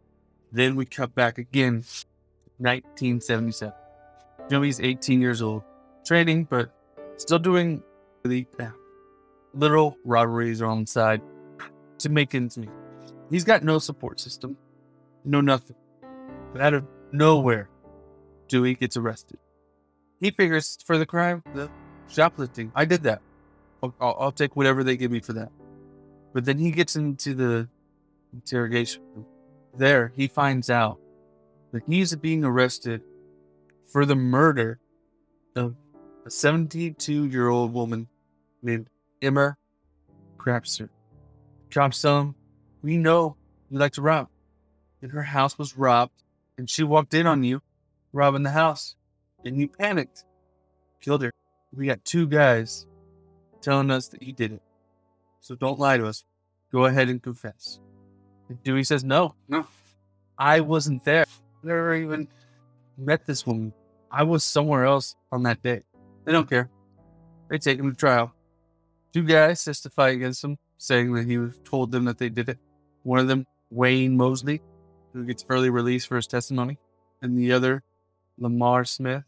Then 0.52 0.74
we 0.74 0.86
cut 0.86 1.14
back 1.14 1.36
again, 1.36 1.84
1977. 2.56 3.74
Dewey's 4.48 4.80
18 4.80 5.20
years 5.20 5.42
old, 5.42 5.62
training, 6.06 6.44
but 6.44 6.74
still 7.18 7.38
doing 7.38 7.82
the 8.24 8.46
little 9.52 9.98
robberies 10.02 10.62
on 10.62 10.80
the 10.80 10.86
side 10.86 11.20
to 11.98 12.08
make 12.08 12.34
ends 12.34 12.56
meet. 12.56 12.70
He's 13.28 13.44
got 13.44 13.62
no 13.62 13.78
support 13.78 14.18
system, 14.18 14.56
no 15.26 15.42
nothing. 15.42 15.76
But 16.54 16.62
out 16.62 16.72
of 16.72 16.86
nowhere, 17.12 17.68
Dewey 18.48 18.76
gets 18.76 18.96
arrested. 18.96 19.38
He 20.20 20.30
figures 20.30 20.78
for 20.86 20.96
the 20.96 21.04
crime, 21.04 21.42
the 21.52 21.68
shoplifting. 22.08 22.72
I 22.74 22.86
did 22.86 23.02
that. 23.02 23.20
I'll, 23.82 23.94
I'll, 24.00 24.16
I'll 24.20 24.32
take 24.32 24.56
whatever 24.56 24.82
they 24.82 24.96
give 24.96 25.10
me 25.10 25.20
for 25.20 25.34
that. 25.34 25.52
But 26.32 26.46
then 26.46 26.56
he 26.56 26.70
gets 26.70 26.96
into 26.96 27.34
the 27.34 27.68
interrogation 28.32 29.02
room. 29.14 29.26
There, 29.76 30.12
he 30.14 30.28
finds 30.28 30.70
out 30.70 30.98
that 31.72 31.82
he's 31.86 32.14
being 32.16 32.44
arrested 32.44 33.02
for 33.86 34.06
the 34.06 34.14
murder 34.14 34.78
of 35.56 35.74
a 36.24 36.30
72 36.30 37.26
year 37.26 37.48
old 37.48 37.72
woman 37.72 38.08
named 38.62 38.88
Emma 39.20 39.56
Crapser. 40.38 40.88
Cops 41.70 42.04
We 42.82 42.96
know 42.96 43.36
you 43.70 43.78
like 43.78 43.92
to 43.94 44.02
rob. 44.02 44.28
And 45.02 45.10
her 45.12 45.22
house 45.22 45.58
was 45.58 45.76
robbed, 45.76 46.22
and 46.56 46.70
she 46.70 46.82
walked 46.82 47.12
in 47.12 47.26
on 47.26 47.42
you, 47.42 47.60
robbing 48.12 48.42
the 48.42 48.50
house, 48.50 48.96
and 49.44 49.58
you 49.58 49.68
panicked, 49.68 50.24
killed 51.00 51.22
her. 51.22 51.32
We 51.74 51.86
got 51.86 52.04
two 52.04 52.26
guys 52.26 52.86
telling 53.60 53.90
us 53.90 54.08
that 54.08 54.22
you 54.22 54.32
did 54.32 54.52
it. 54.52 54.62
So 55.40 55.56
don't 55.56 55.78
lie 55.78 55.98
to 55.98 56.06
us. 56.06 56.24
Go 56.72 56.86
ahead 56.86 57.08
and 57.08 57.22
confess. 57.22 57.80
And 58.48 58.62
Dewey 58.62 58.84
says, 58.84 59.04
No, 59.04 59.34
no. 59.48 59.66
I 60.38 60.60
wasn't 60.60 61.04
there. 61.04 61.26
Never 61.62 61.94
even 61.94 62.28
met 62.98 63.26
this 63.26 63.46
woman. 63.46 63.72
I 64.10 64.22
was 64.22 64.44
somewhere 64.44 64.84
else 64.84 65.16
on 65.32 65.42
that 65.44 65.62
day. 65.62 65.82
They 66.24 66.32
don't 66.32 66.48
care. 66.48 66.70
They 67.48 67.58
take 67.58 67.78
him 67.78 67.90
to 67.90 67.96
trial. 67.96 68.32
Two 69.12 69.22
guys 69.22 69.64
testify 69.64 70.10
against 70.10 70.42
him, 70.42 70.58
saying 70.78 71.12
that 71.14 71.26
he 71.26 71.38
told 71.64 71.92
them 71.92 72.04
that 72.06 72.18
they 72.18 72.28
did 72.28 72.48
it. 72.48 72.58
One 73.02 73.18
of 73.18 73.28
them 73.28 73.46
Wayne 73.70 74.16
Mosley, 74.16 74.60
who 75.12 75.24
gets 75.24 75.44
early 75.48 75.70
release 75.70 76.04
for 76.04 76.16
his 76.16 76.26
testimony, 76.26 76.78
and 77.22 77.38
the 77.38 77.52
other, 77.52 77.82
Lamar 78.38 78.84
Smith, 78.84 79.24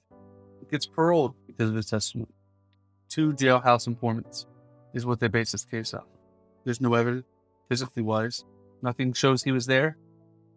gets 0.70 0.86
paroled 0.86 1.34
because 1.46 1.70
of 1.70 1.76
his 1.76 1.86
testimony. 1.86 2.32
Two 3.08 3.32
jailhouse 3.32 3.86
informants 3.86 4.46
is 4.94 5.06
what 5.06 5.20
they 5.20 5.28
base 5.28 5.52
this 5.52 5.64
case 5.64 5.94
on. 5.94 6.02
There's 6.64 6.80
no 6.80 6.94
evidence, 6.94 7.26
physically 7.68 8.02
wise. 8.02 8.44
Nothing 8.86 9.14
shows 9.14 9.42
he 9.42 9.50
was 9.50 9.66
there. 9.66 9.96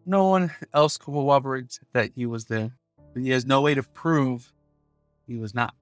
No 0.05 0.27
one 0.27 0.51
else 0.71 0.99
corroborates 0.99 1.79
that 1.93 2.11
he 2.15 2.27
was 2.27 2.45
there. 2.45 2.77
He 3.15 3.31
has 3.31 3.43
no 3.43 3.59
way 3.61 3.73
to 3.73 3.81
prove 3.81 4.53
he 5.25 5.37
was 5.37 5.55
not. 5.55 5.73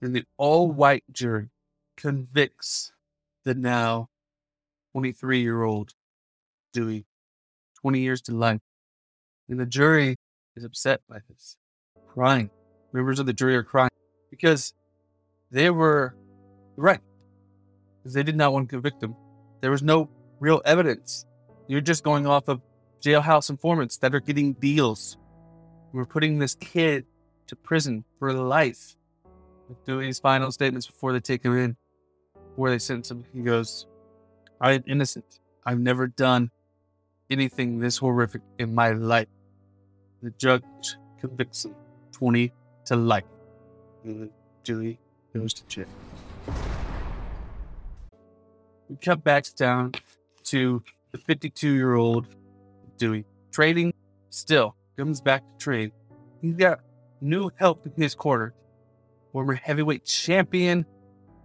And 0.00 0.14
the 0.14 0.22
all 0.36 0.70
white 0.70 1.02
jury 1.10 1.48
convicts 1.96 2.92
the 3.42 3.56
now 3.56 4.08
23 4.92 5.40
year 5.40 5.64
old 5.64 5.94
Dewey 6.72 7.06
20 7.80 7.98
years 7.98 8.22
to 8.22 8.32
life. 8.32 8.60
And 9.48 9.58
the 9.58 9.66
jury 9.66 10.14
is 10.54 10.62
upset 10.62 11.00
by 11.08 11.18
this, 11.28 11.56
crying. 12.06 12.50
Members 12.92 13.18
of 13.18 13.26
the 13.26 13.32
jury 13.32 13.56
are 13.56 13.64
crying 13.64 13.90
because 14.30 14.74
they 15.50 15.70
were 15.70 16.14
right. 16.76 17.00
Because 18.00 18.14
they 18.14 18.22
did 18.22 18.36
not 18.36 18.52
want 18.52 18.68
to 18.68 18.76
convict 18.76 19.02
him. 19.02 19.16
There 19.60 19.72
was 19.72 19.82
no 19.82 20.08
real 20.38 20.62
evidence. 20.64 21.26
You're 21.66 21.80
just 21.80 22.04
going 22.04 22.26
off 22.26 22.48
of 22.48 22.60
jailhouse 23.00 23.48
informants 23.48 23.96
that 23.98 24.14
are 24.14 24.20
getting 24.20 24.52
deals. 24.54 25.16
We're 25.92 26.04
putting 26.04 26.38
this 26.38 26.54
kid 26.56 27.06
to 27.46 27.56
prison 27.56 28.04
for 28.18 28.32
life. 28.32 28.96
Doing 29.86 30.08
his 30.08 30.18
final 30.18 30.52
statements 30.52 30.86
before 30.86 31.12
they 31.12 31.20
take 31.20 31.42
him 31.42 31.56
in, 31.56 31.76
where 32.56 32.70
they 32.70 32.78
sentence 32.78 33.10
him, 33.10 33.24
he 33.32 33.40
goes, 33.40 33.86
I 34.60 34.72
am 34.72 34.84
innocent. 34.86 35.40
I've 35.64 35.78
never 35.78 36.06
done 36.06 36.50
anything 37.30 37.78
this 37.78 37.96
horrific 37.96 38.42
in 38.58 38.74
my 38.74 38.90
life. 38.90 39.28
The 40.22 40.30
judge 40.32 40.62
convicts 41.18 41.64
him 41.64 41.74
20 42.12 42.52
to 42.86 42.96
life. 42.96 43.24
Dewey 44.64 44.98
goes 45.34 45.54
to 45.54 45.66
jail. 45.66 45.86
We 48.90 48.96
cut 48.96 49.24
back 49.24 49.46
down 49.56 49.92
to 50.44 50.82
the 51.14 51.18
52 51.18 51.74
year 51.74 51.94
old 51.94 52.26
Dewey. 52.98 53.24
Trading 53.52 53.94
still 54.30 54.74
comes 54.96 55.20
back 55.20 55.42
to 55.42 55.64
trade. 55.64 55.92
He's 56.42 56.56
got 56.56 56.80
new 57.20 57.50
help 57.54 57.86
in 57.86 57.92
his 57.96 58.16
corner. 58.16 58.52
Former 59.32 59.54
heavyweight 59.54 60.04
champion 60.04 60.84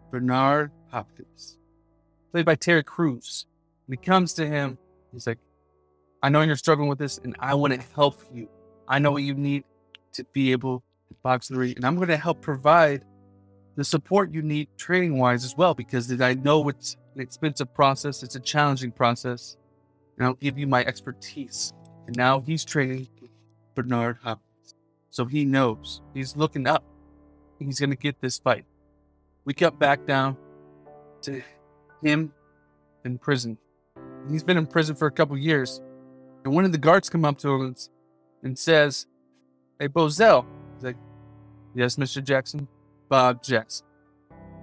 Bernard 0.10 0.72
Hopkins, 0.92 1.60
played 2.32 2.46
by 2.46 2.56
Terry 2.56 2.84
Crews. 2.84 3.46
When 3.86 4.00
he 4.00 4.04
comes 4.04 4.34
to 4.34 4.48
him, 4.48 4.80
he's 5.12 5.28
like, 5.28 5.38
I 6.24 6.30
know 6.30 6.42
you're 6.42 6.56
struggling 6.56 6.90
with 6.90 6.98
this, 6.98 7.20
and 7.20 7.36
I 7.40 7.54
want 7.54 7.74
to 7.74 7.82
help 7.96 8.22
you. 8.34 8.50
I 8.88 8.98
know 8.98 9.12
what 9.12 9.22
you 9.22 9.36
need 9.36 9.66
to 10.14 10.24
be 10.34 10.52
able 10.52 10.84
to 11.10 11.16
box 11.22 11.48
the 11.48 11.58
ring, 11.58 11.74
and 11.76 11.86
I'm 11.86 11.96
going 11.96 12.10
to 12.10 12.18
help 12.18 12.42
provide 12.42 13.06
the 13.76 13.84
support 13.84 14.34
you 14.34 14.42
need 14.42 14.68
training 14.78 15.18
wise 15.18 15.46
as 15.46 15.56
well, 15.56 15.74
because 15.74 16.22
I 16.22 16.34
know 16.34 16.68
it's 16.70 16.98
an 17.16 17.22
expensive 17.22 17.74
process, 17.74 18.24
it's 18.24 18.36
a 18.36 18.40
challenging 18.40 18.92
process, 18.92 19.58
and 20.18 20.26
I'll 20.26 20.34
give 20.34 20.58
you 20.58 20.68
my 20.68 20.84
expertise. 20.84 21.74
And 22.08 22.16
now 22.18 22.42
he's 22.42 22.66
training 22.66 23.08
Bernard 23.76 24.18
Hopkins. 24.22 24.76
So 25.10 25.26
he 25.26 25.46
knows 25.46 26.02
he's 26.14 26.36
looking 26.36 26.68
up. 26.68 26.84
He's 27.60 27.80
going 27.80 27.90
to 27.90 27.96
get 27.96 28.20
this 28.22 28.40
fight. 28.40 28.66
We 29.46 29.54
cut 29.54 29.80
back 29.80 30.06
down 30.06 30.38
to 31.22 31.42
him 32.04 32.32
in 33.06 33.18
prison. 33.18 33.58
He's 34.30 34.44
been 34.44 34.58
in 34.58 34.68
prison 34.68 34.96
for 34.96 35.08
a 35.08 35.12
couple 35.12 35.38
years. 35.38 35.82
And 36.44 36.54
one 36.54 36.66
of 36.66 36.72
the 36.72 36.78
guards 36.78 37.10
come 37.10 37.26
up 37.26 37.38
to 37.40 37.50
him 37.50 37.62
and, 37.62 37.90
and 38.44 38.58
says, 38.58 39.08
Hey, 39.80 39.88
Bozella. 39.88 40.46
He's 40.76 40.84
like, 40.84 40.98
Yes, 41.76 41.96
Mr. 41.96 42.24
Jackson. 42.24 42.68
Bob 43.10 43.44
Jackson. 43.44 43.86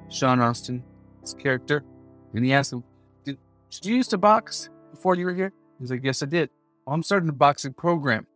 Sean 0.08 0.40
Astin, 0.40 0.82
his 1.20 1.34
character. 1.34 1.84
And 2.32 2.44
he 2.44 2.52
asked 2.52 2.72
him, 2.72 2.84
did, 3.24 3.38
did 3.70 3.84
you 3.84 3.96
used 3.96 4.10
to 4.10 4.18
box 4.18 4.70
before 4.90 5.16
you 5.16 5.26
were 5.26 5.34
here? 5.34 5.52
He's 5.80 5.90
like, 5.90 6.04
Yes, 6.04 6.22
I 6.22 6.26
did. 6.26 6.50
Well, 6.86 6.94
I'm 6.94 7.02
starting 7.02 7.28
a 7.28 7.32
boxing 7.32 7.72
program. 7.72 8.26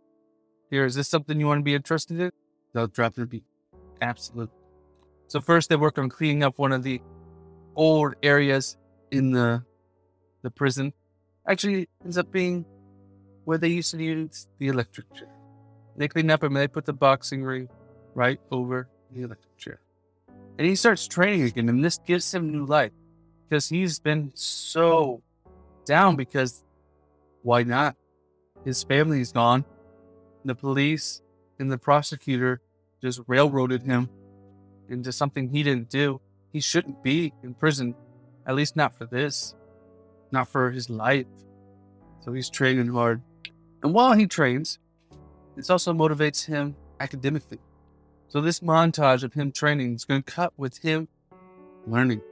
Here, 0.70 0.84
is 0.84 0.94
this 0.94 1.08
something 1.08 1.38
you 1.38 1.46
want 1.46 1.60
to 1.60 1.64
be 1.64 1.74
interested 1.74 2.20
in? 2.20 2.30
They'll 2.72 2.86
drop 2.86 3.14
their 3.14 3.26
beat. 3.26 3.44
Absolutely. 4.00 4.54
So 5.28 5.40
first 5.40 5.68
they 5.68 5.76
work 5.76 5.98
on 5.98 6.08
cleaning 6.08 6.42
up 6.42 6.58
one 6.58 6.72
of 6.72 6.82
the 6.82 7.00
old 7.76 8.14
areas 8.22 8.76
in 9.10 9.30
the 9.32 9.64
the 10.42 10.50
prison. 10.50 10.92
Actually 11.46 11.88
ends 12.04 12.18
up 12.18 12.30
being 12.32 12.64
where 13.44 13.58
they 13.58 13.68
used 13.68 13.90
to 13.92 14.02
use 14.02 14.48
the 14.58 14.68
electric 14.68 15.12
chair. 15.14 15.28
They 15.96 16.08
clean 16.08 16.30
up 16.30 16.42
and 16.42 16.56
they 16.56 16.68
put 16.68 16.86
the 16.86 16.92
boxing 16.92 17.42
ring 17.42 17.68
right 18.14 18.40
over 18.50 18.88
the 19.12 19.22
electric 19.22 19.56
chair. 19.58 19.80
And 20.60 20.68
he 20.68 20.76
starts 20.76 21.08
training 21.08 21.44
again, 21.44 21.70
and 21.70 21.82
this 21.82 21.96
gives 22.06 22.34
him 22.34 22.52
new 22.52 22.66
life 22.66 22.92
because 23.48 23.66
he's 23.66 23.98
been 23.98 24.30
so 24.34 25.22
down 25.86 26.16
because 26.16 26.64
why 27.40 27.62
not? 27.62 27.96
His 28.66 28.82
family's 28.82 29.32
gone. 29.32 29.64
The 30.44 30.54
police 30.54 31.22
and 31.58 31.72
the 31.72 31.78
prosecutor 31.78 32.60
just 33.00 33.22
railroaded 33.26 33.84
him 33.84 34.10
into 34.90 35.12
something 35.12 35.48
he 35.48 35.62
didn't 35.62 35.88
do. 35.88 36.20
He 36.52 36.60
shouldn't 36.60 37.02
be 37.02 37.32
in 37.42 37.54
prison, 37.54 37.94
at 38.46 38.54
least 38.54 38.76
not 38.76 38.94
for 38.94 39.06
this, 39.06 39.54
not 40.30 40.46
for 40.46 40.70
his 40.70 40.90
life. 40.90 41.24
So 42.20 42.34
he's 42.34 42.50
training 42.50 42.88
hard. 42.88 43.22
And 43.82 43.94
while 43.94 44.12
he 44.12 44.26
trains, 44.26 44.78
this 45.56 45.70
also 45.70 45.94
motivates 45.94 46.44
him 46.44 46.76
academically. 47.00 47.60
So 48.30 48.40
this 48.40 48.60
montage 48.60 49.24
of 49.24 49.34
him 49.34 49.50
training 49.50 49.96
is 49.96 50.04
going 50.04 50.22
to 50.22 50.32
cut 50.32 50.52
with 50.56 50.78
him 50.78 51.08
learning. 51.84 52.22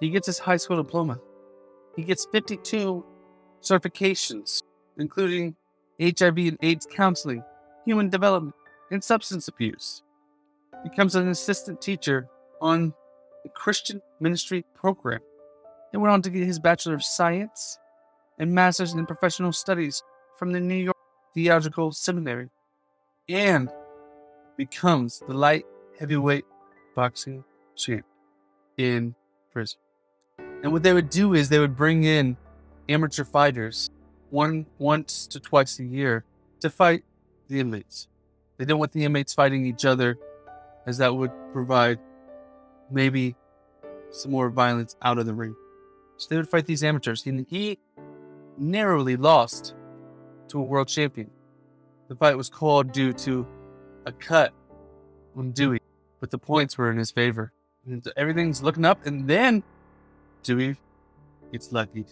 He 0.00 0.10
gets 0.10 0.26
his 0.26 0.40
high 0.40 0.56
school 0.56 0.76
diploma. 0.76 1.20
He 1.94 2.02
gets 2.02 2.26
52 2.32 3.04
certifications, 3.62 4.64
including 4.98 5.54
HIV 6.00 6.36
and 6.36 6.58
AIDS 6.62 6.84
counseling, 6.90 7.44
human 7.84 8.08
development, 8.08 8.56
and 8.90 9.04
substance 9.04 9.46
abuse. 9.46 10.02
He 10.82 10.88
becomes 10.88 11.14
an 11.14 11.28
assistant 11.28 11.80
teacher 11.80 12.28
on 12.60 12.92
the 13.44 13.50
Christian 13.50 14.02
ministry 14.18 14.64
program. 14.74 15.20
He 15.92 15.98
went 15.98 16.12
on 16.12 16.22
to 16.22 16.30
get 16.30 16.44
his 16.44 16.58
Bachelor 16.58 16.94
of 16.94 17.04
Science 17.04 17.78
and 18.40 18.52
Master's 18.52 18.94
in 18.94 19.06
Professional 19.06 19.52
Studies 19.52 20.02
from 20.36 20.50
the 20.50 20.60
New 20.60 20.74
York 20.74 20.96
Theological 21.34 21.92
Seminary 21.92 22.48
and 23.28 23.70
becomes 24.60 25.22
the 25.26 25.32
light 25.32 25.64
heavyweight 25.98 26.44
boxing 26.94 27.42
champ 27.76 28.04
in 28.76 29.14
prison. 29.50 29.78
And 30.62 30.70
what 30.70 30.82
they 30.82 30.92
would 30.92 31.08
do 31.08 31.32
is 31.32 31.48
they 31.48 31.58
would 31.58 31.74
bring 31.74 32.04
in 32.04 32.36
amateur 32.86 33.24
fighters 33.24 33.88
one 34.28 34.66
once 34.76 35.26
to 35.28 35.40
twice 35.40 35.78
a 35.78 35.84
year 35.84 36.24
to 36.60 36.68
fight 36.68 37.04
the 37.48 37.58
inmates. 37.58 38.06
They 38.58 38.66
didn't 38.66 38.80
want 38.80 38.92
the 38.92 39.02
inmates 39.02 39.32
fighting 39.32 39.64
each 39.64 39.86
other, 39.86 40.18
as 40.84 40.98
that 40.98 41.16
would 41.16 41.32
provide 41.54 41.98
maybe 42.90 43.36
some 44.10 44.30
more 44.30 44.50
violence 44.50 44.94
out 45.00 45.16
of 45.16 45.24
the 45.24 45.32
ring. 45.32 45.56
So 46.18 46.26
they 46.28 46.36
would 46.36 46.50
fight 46.50 46.66
these 46.66 46.84
amateurs. 46.84 47.24
And 47.24 47.46
he 47.48 47.78
narrowly 48.58 49.16
lost 49.16 49.74
to 50.48 50.58
a 50.58 50.62
world 50.62 50.88
champion. 50.88 51.30
The 52.08 52.14
fight 52.14 52.36
was 52.36 52.50
called 52.50 52.92
due 52.92 53.14
to 53.14 53.46
a 54.10 54.12
cut 54.12 54.52
on 55.36 55.52
Dewey, 55.52 55.80
but 56.20 56.30
the 56.30 56.38
points 56.38 56.76
were 56.76 56.90
in 56.90 56.98
his 56.98 57.10
favor. 57.10 57.52
And 57.86 58.06
everything's 58.16 58.62
looking 58.62 58.84
up, 58.84 59.06
and 59.06 59.28
then 59.28 59.62
Dewey 60.42 60.76
gets 61.52 61.72
lucky. 61.72 62.04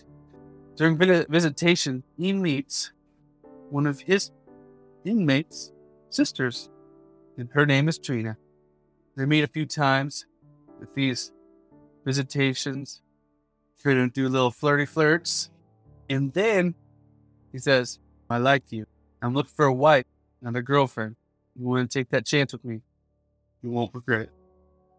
During 0.77 0.97
visitation, 0.97 2.05
he 2.17 2.33
meets 2.33 2.93
one 3.71 3.87
of 3.87 4.01
his 4.01 4.31
inmates' 5.05 5.73
sisters, 6.09 6.71
and 7.37 7.51
her 7.53 7.67
name 7.67 7.89
is 7.89 7.99
Trina. 7.99 8.37
They 9.17 9.27
meet 9.27 9.43
a 9.43 9.49
few 9.49 9.67
times 9.67 10.27
with 10.79 10.95
these 10.95 11.33
visitations, 12.05 13.03
try 13.81 13.95
to 13.95 14.09
do 14.09 14.29
little 14.29 14.53
flirty 14.53 14.87
flirts, 14.87 15.51
and 16.09 16.33
then 16.33 16.75
he 17.53 17.59
says, 17.59 17.99
I 18.31 18.39
like 18.39 18.71
you. 18.71 18.87
I'm 19.21 19.35
looking 19.35 19.53
for 19.55 19.67
a 19.67 19.73
wife, 19.73 20.05
not 20.41 20.55
a 20.57 20.63
girlfriend. 20.63 21.17
You 21.59 21.66
want 21.66 21.90
to 21.90 21.99
take 21.99 22.11
that 22.11 22.25
chance 22.25 22.53
with 22.53 22.64
me? 22.64 22.81
You 23.62 23.71
won't 23.71 23.94
regret 23.94 24.23
it. 24.23 24.31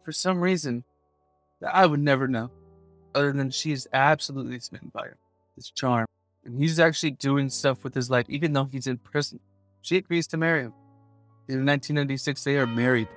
For 0.04 0.12
some 0.12 0.42
reason 0.42 0.84
that 1.62 1.74
I 1.74 1.86
would 1.86 2.02
never 2.02 2.28
know, 2.28 2.52
other 3.16 3.32
than 3.32 3.50
she 3.50 3.72
is 3.72 3.88
absolutely 3.94 4.60
smitten 4.60 4.92
by 4.94 5.08
him 5.08 5.16
his 5.56 5.72
charm. 5.72 6.06
And 6.46 6.58
he's 6.58 6.80
actually 6.80 7.12
doing 7.12 7.50
stuff 7.50 7.84
with 7.84 7.94
his 7.94 8.10
life, 8.10 8.26
even 8.30 8.54
though 8.54 8.66
he's 8.66 8.88
in 8.88 8.98
prison. 8.98 9.40
She 9.82 9.98
agrees 9.98 10.26
to 10.28 10.38
marry 10.38 10.62
him. 10.62 10.74
In 11.48 11.66
1996, 11.66 12.44
they 12.44 12.58
are 12.58 12.68
married 12.68 13.08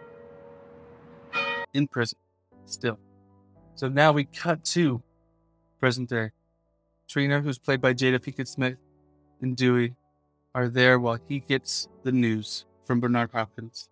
in 1.75 1.87
prison 1.87 2.19
still. 2.67 2.99
So 3.75 3.89
now 3.89 4.13
we 4.13 4.25
cut 4.25 4.65
to 4.67 5.03
present 5.81 6.09
day. 6.09 6.31
Trina, 7.09 7.41
who's 7.41 7.59
played 7.59 7.81
by 7.81 7.95
Jada 7.95 8.19
Pinkett 8.19 8.49
Smith, 8.49 8.77
and 9.41 9.57
Dewey 9.57 9.95
are 10.55 10.69
there 10.69 10.99
while 10.99 11.19
he 11.29 11.41
gets 11.41 11.89
the 12.03 12.13
news 12.13 12.65
from 12.93 13.01
Bernard 13.01 13.31
Hopkins. 13.33 13.89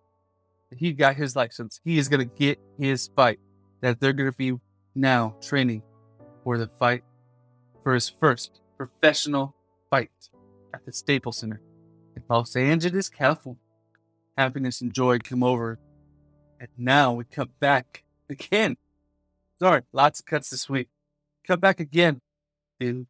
He 0.77 0.93
got 0.93 1.15
his 1.15 1.35
license. 1.35 1.81
He 1.83 1.97
is 1.97 2.07
going 2.07 2.19
to 2.19 2.35
get 2.35 2.59
his 2.77 3.09
fight 3.15 3.39
that 3.81 3.99
they're 3.99 4.13
going 4.13 4.29
to 4.29 4.37
be 4.37 4.59
now 4.93 5.35
training 5.41 5.81
for 6.43 6.59
the 6.59 6.67
fight 6.67 7.03
for 7.81 7.95
his 7.95 8.07
first 8.07 8.61
professional 8.77 9.55
fight 9.89 10.11
at 10.71 10.85
the 10.85 10.93
Staples 10.93 11.37
Center 11.37 11.59
in 12.15 12.21
Los 12.29 12.55
Angeles, 12.55 13.09
California. 13.09 13.59
Happiness 14.37 14.81
and 14.81 14.93
joy 14.93 15.17
come 15.17 15.41
over. 15.41 15.79
And 16.59 16.69
now 16.77 17.13
we 17.13 17.23
come 17.23 17.49
back 17.59 18.03
again. 18.29 18.77
Sorry, 19.57 19.81
lots 19.93 20.19
of 20.19 20.27
cuts 20.27 20.51
this 20.51 20.69
week. 20.69 20.89
Come 21.47 21.59
back 21.59 21.79
again 21.79 22.21
and 22.79 23.07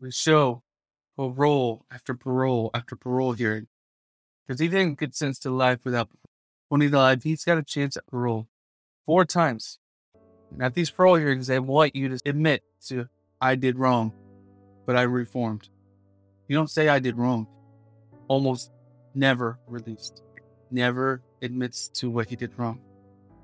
we 0.00 0.10
show 0.10 0.62
parole 1.18 1.84
after 1.90 2.14
parole 2.14 2.70
after 2.72 2.96
parole 2.96 3.32
hearing. 3.32 3.66
Because 4.48 4.60
he 4.60 4.68
didn't 4.68 4.98
get 4.98 5.14
sentenced 5.14 5.42
to 5.42 5.50
life 5.50 5.80
without 5.84 6.08
when 6.70 6.80
he 6.80 6.88
died, 6.88 7.22
he's 7.22 7.44
got 7.44 7.58
a 7.58 7.62
chance 7.62 7.96
at 7.98 8.06
parole 8.06 8.48
four 9.04 9.26
times. 9.26 9.78
And 10.50 10.62
at 10.62 10.74
these 10.74 10.90
parole 10.90 11.16
hearings, 11.16 11.48
they 11.48 11.58
want 11.58 11.94
you 11.94 12.08
to 12.08 12.20
admit 12.24 12.62
to, 12.86 13.08
I 13.40 13.56
did 13.56 13.78
wrong, 13.78 14.12
but 14.86 14.96
I 14.96 15.02
reformed. 15.02 15.68
You 16.46 16.56
don't 16.56 16.70
say 16.70 16.88
I 16.88 16.98
did 16.98 17.18
wrong. 17.18 17.46
Almost 18.28 18.70
never 19.14 19.58
released. 19.66 20.22
Never 20.70 21.22
admits 21.42 21.88
to 21.88 22.10
what 22.10 22.28
he 22.28 22.36
did 22.36 22.58
wrong. 22.58 22.80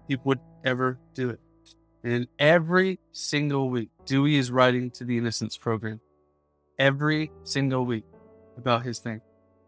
He 0.09 0.17
would 0.25 0.41
ever 0.65 0.99
do 1.13 1.31
it. 1.31 1.41
And 2.03 2.29
every 2.39 2.99
single 3.13 3.69
week, 3.69 3.91
Dewey 4.07 4.37
is 4.37 4.51
writing 4.51 4.91
to 4.93 5.05
the 5.05 5.17
Innocence 5.19 5.57
Program. 5.57 6.01
Every 6.79 7.31
single 7.43 7.85
week 7.85 8.05
about 8.57 8.85
his 8.85 8.99
thing. 8.99 9.21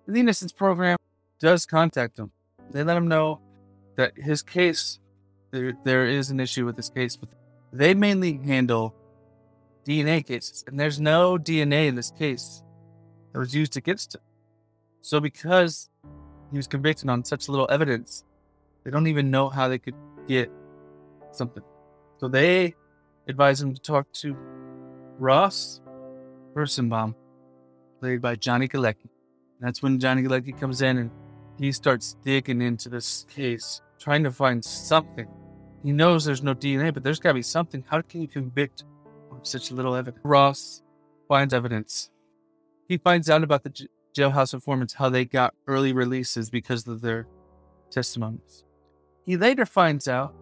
The 0.07 0.21
Innocence 0.21 0.53
Program 0.53 0.99
does 1.41 1.67
contact 1.67 2.19
him. 2.19 2.31
They 2.71 2.83
let 2.83 2.97
him 2.97 3.09
know 3.09 3.41
that 3.97 4.17
his 4.17 4.43
case, 4.43 4.99
there, 5.51 5.73
there 5.85 6.07
is 6.07 6.31
an 6.31 6.41
issue 6.41 6.65
with 6.65 6.77
his 6.77 6.89
case, 6.91 7.17
but 7.17 7.29
they 7.73 7.95
mainly 7.95 8.39
handle 8.45 8.95
DNA 9.87 10.27
cases. 10.27 10.65
And 10.67 10.79
there's 10.79 11.01
no 11.01 11.39
DNA 11.39 11.89
in 11.89 11.95
this 11.95 12.11
case 12.11 12.63
that 13.33 13.39
was 13.39 13.55
used 13.55 13.77
against 13.77 14.15
him. 14.15 14.21
So 15.01 15.21
because 15.21 15.89
he 16.51 16.57
was 16.57 16.67
convicted 16.67 17.09
on 17.09 17.25
such 17.25 17.49
little 17.49 17.69
evidence, 17.71 18.25
they 18.85 18.91
don't 18.91 19.07
even 19.07 19.31
know 19.31 19.49
how 19.49 19.69
they 19.69 19.79
could 19.79 19.95
get 20.27 20.51
something. 21.33 21.63
So 22.19 22.29
they 22.29 22.75
advise 23.29 23.61
him 23.61 23.75
to 23.75 23.81
talk 23.81 24.11
to 24.15 24.37
Ross 25.19 25.81
Rosenbaum, 26.55 27.15
played 28.01 28.23
by 28.23 28.37
Johnny 28.37 28.69
Galecki. 28.69 29.09
That's 29.61 29.83
when 29.83 29.99
Johnny 29.99 30.23
Galecki 30.23 30.59
comes 30.59 30.83
in 30.83 30.99
and 30.99 31.11
he 31.59 31.73
starts 31.73 32.17
digging 32.23 32.61
into 32.61 32.89
this 32.89 33.27
case, 33.29 33.81
trying 33.99 34.25
to 34.25 34.31
find 34.31 34.65
something. 34.65 35.29
He 35.83 35.93
knows 35.93 36.25
there's 36.25 36.43
no 36.43 36.55
DNA, 36.55 36.93
but 36.93 37.03
there's 37.03 37.21
got 37.21 37.31
to 37.31 37.35
be 37.35 37.43
something. 37.43 37.85
How 37.89 38.03
can 38.03 38.21
you 38.21 38.29
convict 38.29 38.85
on 39.31 39.45
such 39.45 39.71
little 39.71 39.95
evidence? 39.95 40.25
Ross 40.25 40.83
finds 41.29 41.55
evidence. 41.55 42.11
He 42.89 42.99
finds 42.99 43.31
out 43.31 43.43
about 43.43 43.63
the 43.63 43.71
j- 43.71 43.89
jailhouse 44.17 44.55
informants, 44.55 44.95
how 44.95 45.09
they 45.09 45.25
got 45.25 45.55
early 45.67 45.93
releases 45.93 46.51
because 46.51 46.87
of 46.87 47.01
their 47.01 47.27
testimonies. 47.91 48.65
He 49.25 49.37
later 49.37 49.67
finds 49.67 50.09
out 50.09 50.35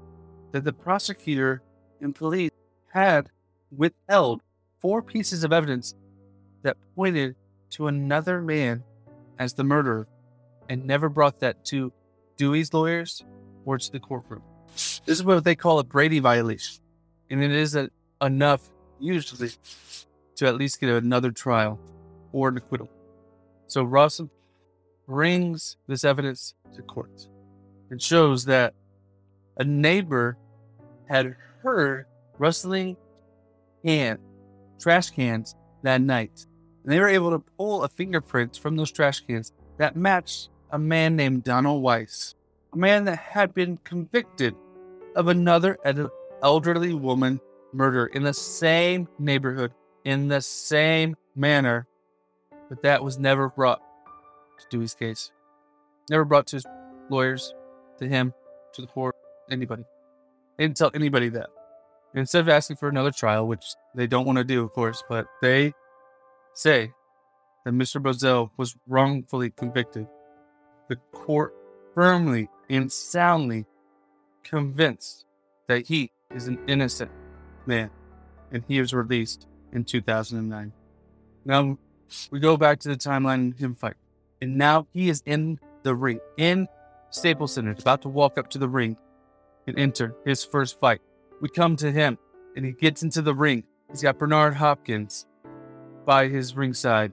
that 0.52 0.64
the 0.64 0.72
prosecutor 0.72 1.62
and 2.00 2.14
police 2.14 2.50
had 2.92 3.30
withheld 3.70 4.42
four 4.78 5.02
pieces 5.02 5.44
of 5.44 5.52
evidence 5.52 5.94
that 6.62 6.76
pointed 6.94 7.34
to 7.70 7.88
another 7.88 8.40
man 8.40 8.82
as 9.38 9.54
the 9.54 9.64
murderer 9.64 10.06
and 10.68 10.84
never 10.84 11.08
brought 11.08 11.40
that 11.40 11.64
to 11.66 11.92
Dewey's 12.36 12.72
lawyers 12.72 13.24
or 13.64 13.78
to 13.78 13.92
the 13.92 14.00
courtroom. 14.00 14.42
This 14.74 15.02
is 15.06 15.24
what 15.24 15.44
they 15.44 15.54
call 15.54 15.78
a 15.78 15.84
Brady 15.84 16.18
violation. 16.18 16.82
And 17.30 17.42
it 17.42 17.52
isn't 17.52 17.92
enough, 18.20 18.70
usually, 18.98 19.50
to 20.36 20.46
at 20.46 20.56
least 20.56 20.80
get 20.80 20.90
another 20.90 21.30
trial 21.30 21.78
or 22.32 22.48
an 22.48 22.56
acquittal. 22.56 22.90
So 23.66 23.84
Ross 23.84 24.20
brings 25.06 25.76
this 25.86 26.04
evidence 26.04 26.54
to 26.74 26.82
court 26.82 27.28
and 27.90 28.00
shows 28.00 28.44
that 28.46 28.74
a 29.56 29.64
neighbor 29.64 30.36
had 31.08 31.36
heard 31.62 32.06
rustling 32.38 32.96
can 33.84 34.18
trash 34.80 35.10
cans 35.10 35.54
that 35.82 36.00
night. 36.00 36.46
And 36.82 36.92
they 36.92 36.98
were 36.98 37.08
able 37.08 37.30
to 37.30 37.38
pull 37.38 37.84
a 37.84 37.88
fingerprint 37.88 38.56
from 38.56 38.76
those 38.76 38.90
trash 38.90 39.20
cans 39.20 39.52
that 39.78 39.96
matched 39.96 40.50
a 40.70 40.78
man 40.78 41.16
named 41.16 41.44
Donald 41.44 41.82
Wise, 41.82 42.34
a 42.72 42.76
man 42.76 43.04
that 43.04 43.16
had 43.16 43.54
been 43.54 43.76
convicted 43.78 44.54
of 45.16 45.28
another 45.28 45.78
elderly 46.42 46.94
woman 46.94 47.40
murder 47.72 48.06
in 48.06 48.22
the 48.22 48.34
same 48.34 49.08
neighborhood, 49.18 49.72
in 50.04 50.28
the 50.28 50.40
same 50.40 51.16
manner, 51.36 51.86
but 52.68 52.82
that 52.82 53.02
was 53.02 53.18
never 53.18 53.48
brought 53.48 53.80
to 54.58 54.66
Dewey's 54.70 54.94
case. 54.94 55.30
Never 56.10 56.24
brought 56.24 56.46
to 56.48 56.56
his 56.56 56.66
lawyers, 57.08 57.54
to 57.98 58.06
him, 58.06 58.34
to 58.74 58.82
the 58.82 58.86
court, 58.88 59.14
anybody. 59.50 59.84
They 60.56 60.64
didn't 60.64 60.76
tell 60.76 60.90
anybody 60.94 61.28
that. 61.30 61.50
Instead 62.14 62.40
of 62.40 62.48
asking 62.48 62.76
for 62.76 62.88
another 62.88 63.10
trial, 63.10 63.48
which 63.48 63.64
they 63.94 64.06
don't 64.06 64.24
want 64.24 64.38
to 64.38 64.44
do, 64.44 64.62
of 64.62 64.72
course, 64.72 65.02
but 65.08 65.26
they 65.42 65.72
say 66.52 66.92
that 67.64 67.74
Mr. 67.74 68.00
Bozella 68.00 68.50
was 68.56 68.76
wrongfully 68.86 69.50
convicted. 69.50 70.06
The 70.88 70.96
court 71.12 71.54
firmly 71.94 72.48
and 72.68 72.90
soundly 72.92 73.66
convinced 74.42 75.24
that 75.68 75.86
he 75.86 76.10
is 76.34 76.46
an 76.46 76.58
innocent 76.66 77.10
man, 77.66 77.90
and 78.52 78.62
he 78.68 78.80
was 78.80 78.92
released 78.92 79.46
in 79.72 79.84
2009. 79.84 80.72
Now 81.44 81.78
we 82.30 82.40
go 82.40 82.56
back 82.56 82.80
to 82.80 82.88
the 82.88 82.96
timeline 82.96 83.52
of 83.52 83.58
him 83.58 83.74
fight, 83.74 83.96
and 84.42 84.56
now 84.56 84.86
he 84.92 85.08
is 85.08 85.22
in 85.26 85.58
the 85.82 85.94
ring 85.94 86.20
in 86.36 86.68
Staples 87.10 87.54
Center, 87.54 87.72
about 87.72 88.02
to 88.02 88.08
walk 88.08 88.38
up 88.38 88.50
to 88.50 88.58
the 88.58 88.68
ring 88.68 88.96
and 89.66 89.78
enter 89.78 90.14
his 90.24 90.44
first 90.44 90.80
fight. 90.80 91.00
We 91.40 91.48
come 91.48 91.76
to 91.76 91.90
him, 91.90 92.18
and 92.56 92.64
he 92.64 92.72
gets 92.72 93.02
into 93.02 93.22
the 93.22 93.34
ring. 93.34 93.64
He's 93.90 94.02
got 94.02 94.18
Bernard 94.18 94.54
Hopkins 94.54 95.26
by 96.04 96.28
his 96.28 96.56
ringside. 96.56 97.12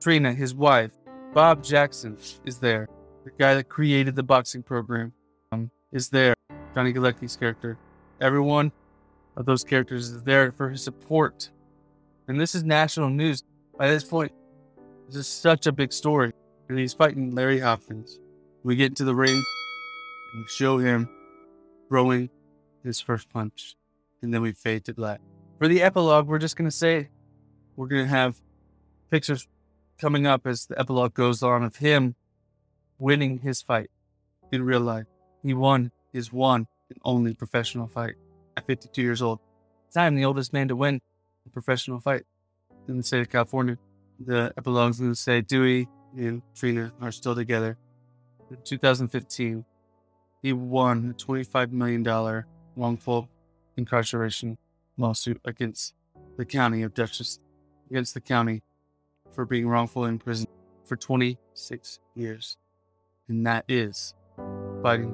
Trina, 0.00 0.32
his 0.32 0.54
wife, 0.54 0.92
Bob 1.32 1.62
Jackson 1.62 2.16
is 2.44 2.58
there. 2.58 2.88
The 3.24 3.30
guy 3.38 3.54
that 3.54 3.68
created 3.68 4.16
the 4.16 4.22
boxing 4.22 4.62
program 4.62 5.12
um, 5.52 5.70
is 5.92 6.08
there. 6.08 6.34
Johnny 6.74 6.92
Galecki's 6.92 7.36
character. 7.36 7.76
Everyone 8.18 8.72
of 9.36 9.44
those 9.44 9.62
characters 9.62 10.08
is 10.08 10.22
there 10.22 10.52
for 10.52 10.70
his 10.70 10.82
support. 10.82 11.50
And 12.28 12.40
this 12.40 12.54
is 12.54 12.64
national 12.64 13.10
news. 13.10 13.42
By 13.76 13.88
this 13.88 14.04
point, 14.04 14.32
this 15.06 15.16
is 15.16 15.26
such 15.26 15.66
a 15.66 15.72
big 15.72 15.92
story. 15.92 16.32
And 16.68 16.78
he's 16.78 16.94
fighting 16.94 17.34
Larry 17.34 17.58
Hopkins. 17.58 18.18
We 18.62 18.76
get 18.76 18.86
into 18.86 19.04
the 19.04 19.14
ring 19.14 19.34
and 19.34 20.42
we 20.42 20.46
show 20.48 20.78
him 20.78 21.06
throwing 21.88 22.30
his 22.82 23.00
first 23.00 23.28
punch. 23.28 23.76
And 24.22 24.32
then 24.32 24.40
we 24.40 24.52
fade 24.52 24.84
to 24.86 24.94
black. 24.94 25.20
For 25.58 25.68
the 25.68 25.82
epilogue, 25.82 26.26
we're 26.26 26.38
just 26.38 26.56
going 26.56 26.70
to 26.70 26.76
say 26.76 27.10
we're 27.76 27.88
going 27.88 28.04
to 28.04 28.08
have 28.08 28.40
pictures 29.10 29.46
coming 29.98 30.26
up 30.26 30.46
as 30.46 30.66
the 30.66 30.78
epilogue 30.78 31.12
goes 31.12 31.42
on 31.42 31.62
of 31.62 31.76
him 31.76 32.14
winning 33.00 33.38
his 33.38 33.62
fight 33.62 33.90
in 34.52 34.62
real 34.62 34.80
life. 34.80 35.06
He 35.42 35.54
won 35.54 35.90
his 36.12 36.32
one 36.32 36.66
and 36.88 36.98
only 37.04 37.34
professional 37.34 37.86
fight 37.88 38.14
at 38.56 38.66
52 38.66 39.02
years 39.02 39.22
old. 39.22 39.40
I'm 39.96 40.14
the 40.14 40.24
oldest 40.24 40.52
man 40.52 40.68
to 40.68 40.76
win 40.76 41.00
a 41.46 41.50
professional 41.50 41.98
fight 41.98 42.24
in 42.88 42.96
the 42.96 43.02
state 43.02 43.22
of 43.22 43.30
California. 43.30 43.78
The 44.18 44.52
epilogue 44.56 44.90
is 44.90 45.00
going 45.00 45.12
to 45.12 45.16
say 45.16 45.40
Dewey 45.40 45.88
and 46.16 46.42
Trina 46.54 46.92
are 47.00 47.10
still 47.10 47.34
together. 47.34 47.76
In 48.50 48.58
2015, 48.62 49.64
he 50.42 50.52
won 50.52 51.10
a 51.10 51.14
$25 51.14 51.72
million 51.72 52.44
wrongful 52.76 53.28
incarceration 53.76 54.58
lawsuit 54.96 55.40
against 55.44 55.94
the 56.36 56.44
county 56.44 56.82
of 56.82 56.94
Dutchess, 56.94 57.40
against 57.90 58.14
the 58.14 58.20
county 58.20 58.62
for 59.32 59.44
being 59.44 59.68
wrongfully 59.68 60.08
imprisoned 60.08 60.48
for 60.84 60.96
26 60.96 62.00
years. 62.14 62.56
And 63.30 63.46
that 63.46 63.64
is 63.68 64.12
fighting 64.82 65.12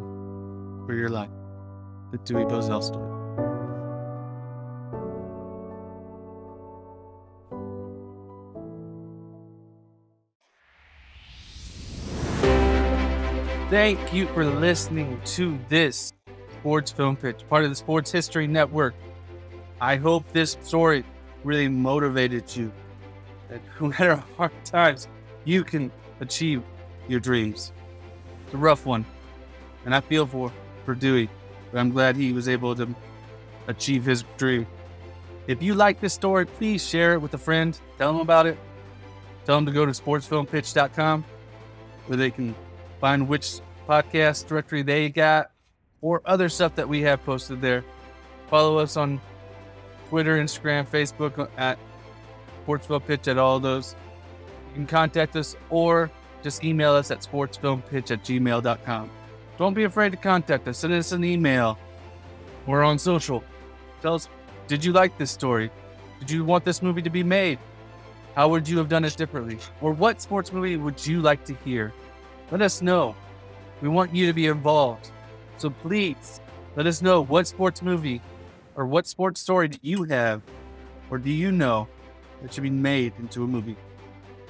for 0.87 0.94
your 0.94 1.11
life. 1.11 1.29
The 2.12 2.18
Dewey 2.24 2.44
Bozella 2.44 2.83
story. 2.83 3.12
Thank 13.68 14.14
you 14.14 14.26
for 14.29 14.46
listening 14.46 15.20
to 15.26 15.59
this 15.68 16.14
Sports 16.61 16.90
Film 16.90 17.16
Pitch, 17.16 17.46
part 17.50 17.64
of 17.64 17.70
the 17.70 17.76
Sports 17.76 18.11
History 18.11 18.46
Network. 18.46 18.94
I 19.79 19.96
hope 19.96 20.24
this 20.33 20.57
story 20.62 21.05
really 21.44 21.68
motivated 21.68 22.57
you. 22.57 22.72
That 23.50 23.61
no 23.79 23.88
matter 23.98 24.24
hard 24.38 24.52
times, 24.64 25.07
you 25.44 25.62
can 25.64 25.92
achieve 26.20 26.62
your 27.09 27.20
dreams. 27.20 27.72
It's 28.47 28.55
a 28.55 28.59
rough 28.59 28.87
one, 28.87 29.05
and 29.85 29.95
I 29.95 30.01
feel 30.01 30.27
for 30.27 30.51
for 30.85 30.95
Dewey, 30.95 31.29
but 31.71 31.79
I'm 31.79 31.91
glad 31.91 32.17
he 32.17 32.33
was 32.33 32.49
able 32.49 32.75
to 32.77 32.95
achieve 33.67 34.05
his 34.05 34.25
dream. 34.39 34.67
If 35.47 35.63
you 35.63 35.75
like 35.75 36.01
this 36.01 36.15
story, 36.15 36.47
please 36.47 36.87
share 36.87 37.15
it 37.15 37.19
with 37.21 37.35
a 37.35 37.39
friend. 37.39 37.79
Tell 37.99 38.13
them 38.13 38.21
about 38.21 38.47
it. 38.47 38.57
Tell 39.45 39.57
them 39.57 39.67
to 39.67 39.73
go 39.73 39.85
to 39.85 39.93
sportsfilmpitch.com 39.93 41.25
where 42.07 42.17
they 42.17 42.31
can 42.31 42.55
find 43.01 43.29
which 43.29 43.61
podcast 43.89 44.47
directory 44.47 44.83
they 44.83 45.09
got 45.09 45.51
or 46.01 46.23
other 46.25 46.49
stuff 46.49 46.75
that 46.77 46.89
we 46.89 47.03
have 47.03 47.25
posted 47.25 47.61
there. 47.61 47.85
Follow 48.49 48.79
us 48.79 48.97
on 48.97 49.21
Twitter, 50.09 50.39
Instagram, 50.39 50.87
Facebook 50.87 51.49
at 51.57 51.79
Sportsfilm 52.67 53.05
Pitch 53.07 53.29
at 53.29 53.39
all 53.39 53.61
those. 53.61 53.95
You 54.71 54.75
can 54.75 54.87
contact 54.87 55.37
us 55.37 55.57
or 55.71 56.11
just 56.47 56.63
email 56.63 56.93
us 56.93 57.11
at 57.11 57.19
sportsfilmpitch 57.23 58.13
at 58.13 58.23
gmail.com. 58.23 59.11
Don't 59.59 59.75
be 59.75 59.83
afraid 59.83 60.13
to 60.13 60.17
contact 60.17 60.69
us. 60.69 60.79
Send 60.79 60.93
us 60.93 61.11
an 61.11 61.25
email. 61.25 61.77
We're 62.69 62.85
on 62.85 63.01
social. 63.01 63.43
Tell 64.01 64.15
us, 64.15 64.29
did 64.69 64.85
you 64.85 64.93
like 64.93 65.19
this 65.19 65.33
story? 65.33 65.73
Did 66.21 66.31
you 66.31 66.45
want 66.45 66.65
this 66.65 66.83
movie 66.83 67.03
to 67.03 67.11
be 67.11 67.25
made? 67.25 67.59
How 68.37 68.49
would 68.49 68.69
you 68.69 68.79
have 68.79 68.89
done 68.89 69.05
it 69.05 69.17
differently? 69.17 69.59
Or 69.81 69.91
what 69.91 70.23
sports 70.23 70.53
movie 70.53 70.77
would 70.77 71.05
you 71.05 71.21
like 71.21 71.45
to 71.47 71.55
hear? 71.65 71.93
Let 72.53 72.63
us 72.63 72.81
know. 72.81 73.17
We 73.83 73.89
want 73.89 74.15
you 74.15 74.29
to 74.29 74.33
be 74.33 74.47
involved. 74.47 75.11
So 75.59 75.69
please 75.69 76.41
let 76.77 76.87
us 76.87 77.03
know 77.03 77.23
what 77.23 77.49
sports 77.49 77.83
movie 77.83 78.23
or 78.77 78.87
what 78.87 79.09
sports 79.09 79.41
story 79.41 79.67
do 79.67 79.79
you 79.83 80.05
have 80.05 80.43
or 81.11 81.19
do 81.19 81.31
you 81.31 81.51
know 81.51 81.89
that 82.41 82.55
should 82.55 82.63
be 82.63 82.71
made 82.71 83.15
into 83.19 83.43
a 83.43 83.49
movie. 83.49 83.77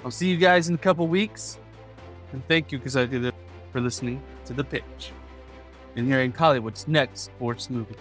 I'll 0.05 0.11
see 0.11 0.29
you 0.29 0.37
guys 0.37 0.69
in 0.69 0.75
a 0.75 0.79
couple 0.79 1.09
weeks. 1.09 1.59
And 2.33 2.47
thank 2.49 2.73
you, 2.73 2.79
it 3.25 3.35
for 3.73 3.81
listening 3.81 4.23
to 4.47 4.53
The 4.53 4.65
Pitch 4.65 5.13
and 5.97 6.07
hearing 6.07 6.33
Hollywood's 6.33 6.87
next 6.87 7.21
sports 7.21 7.71
movie. 7.71 7.97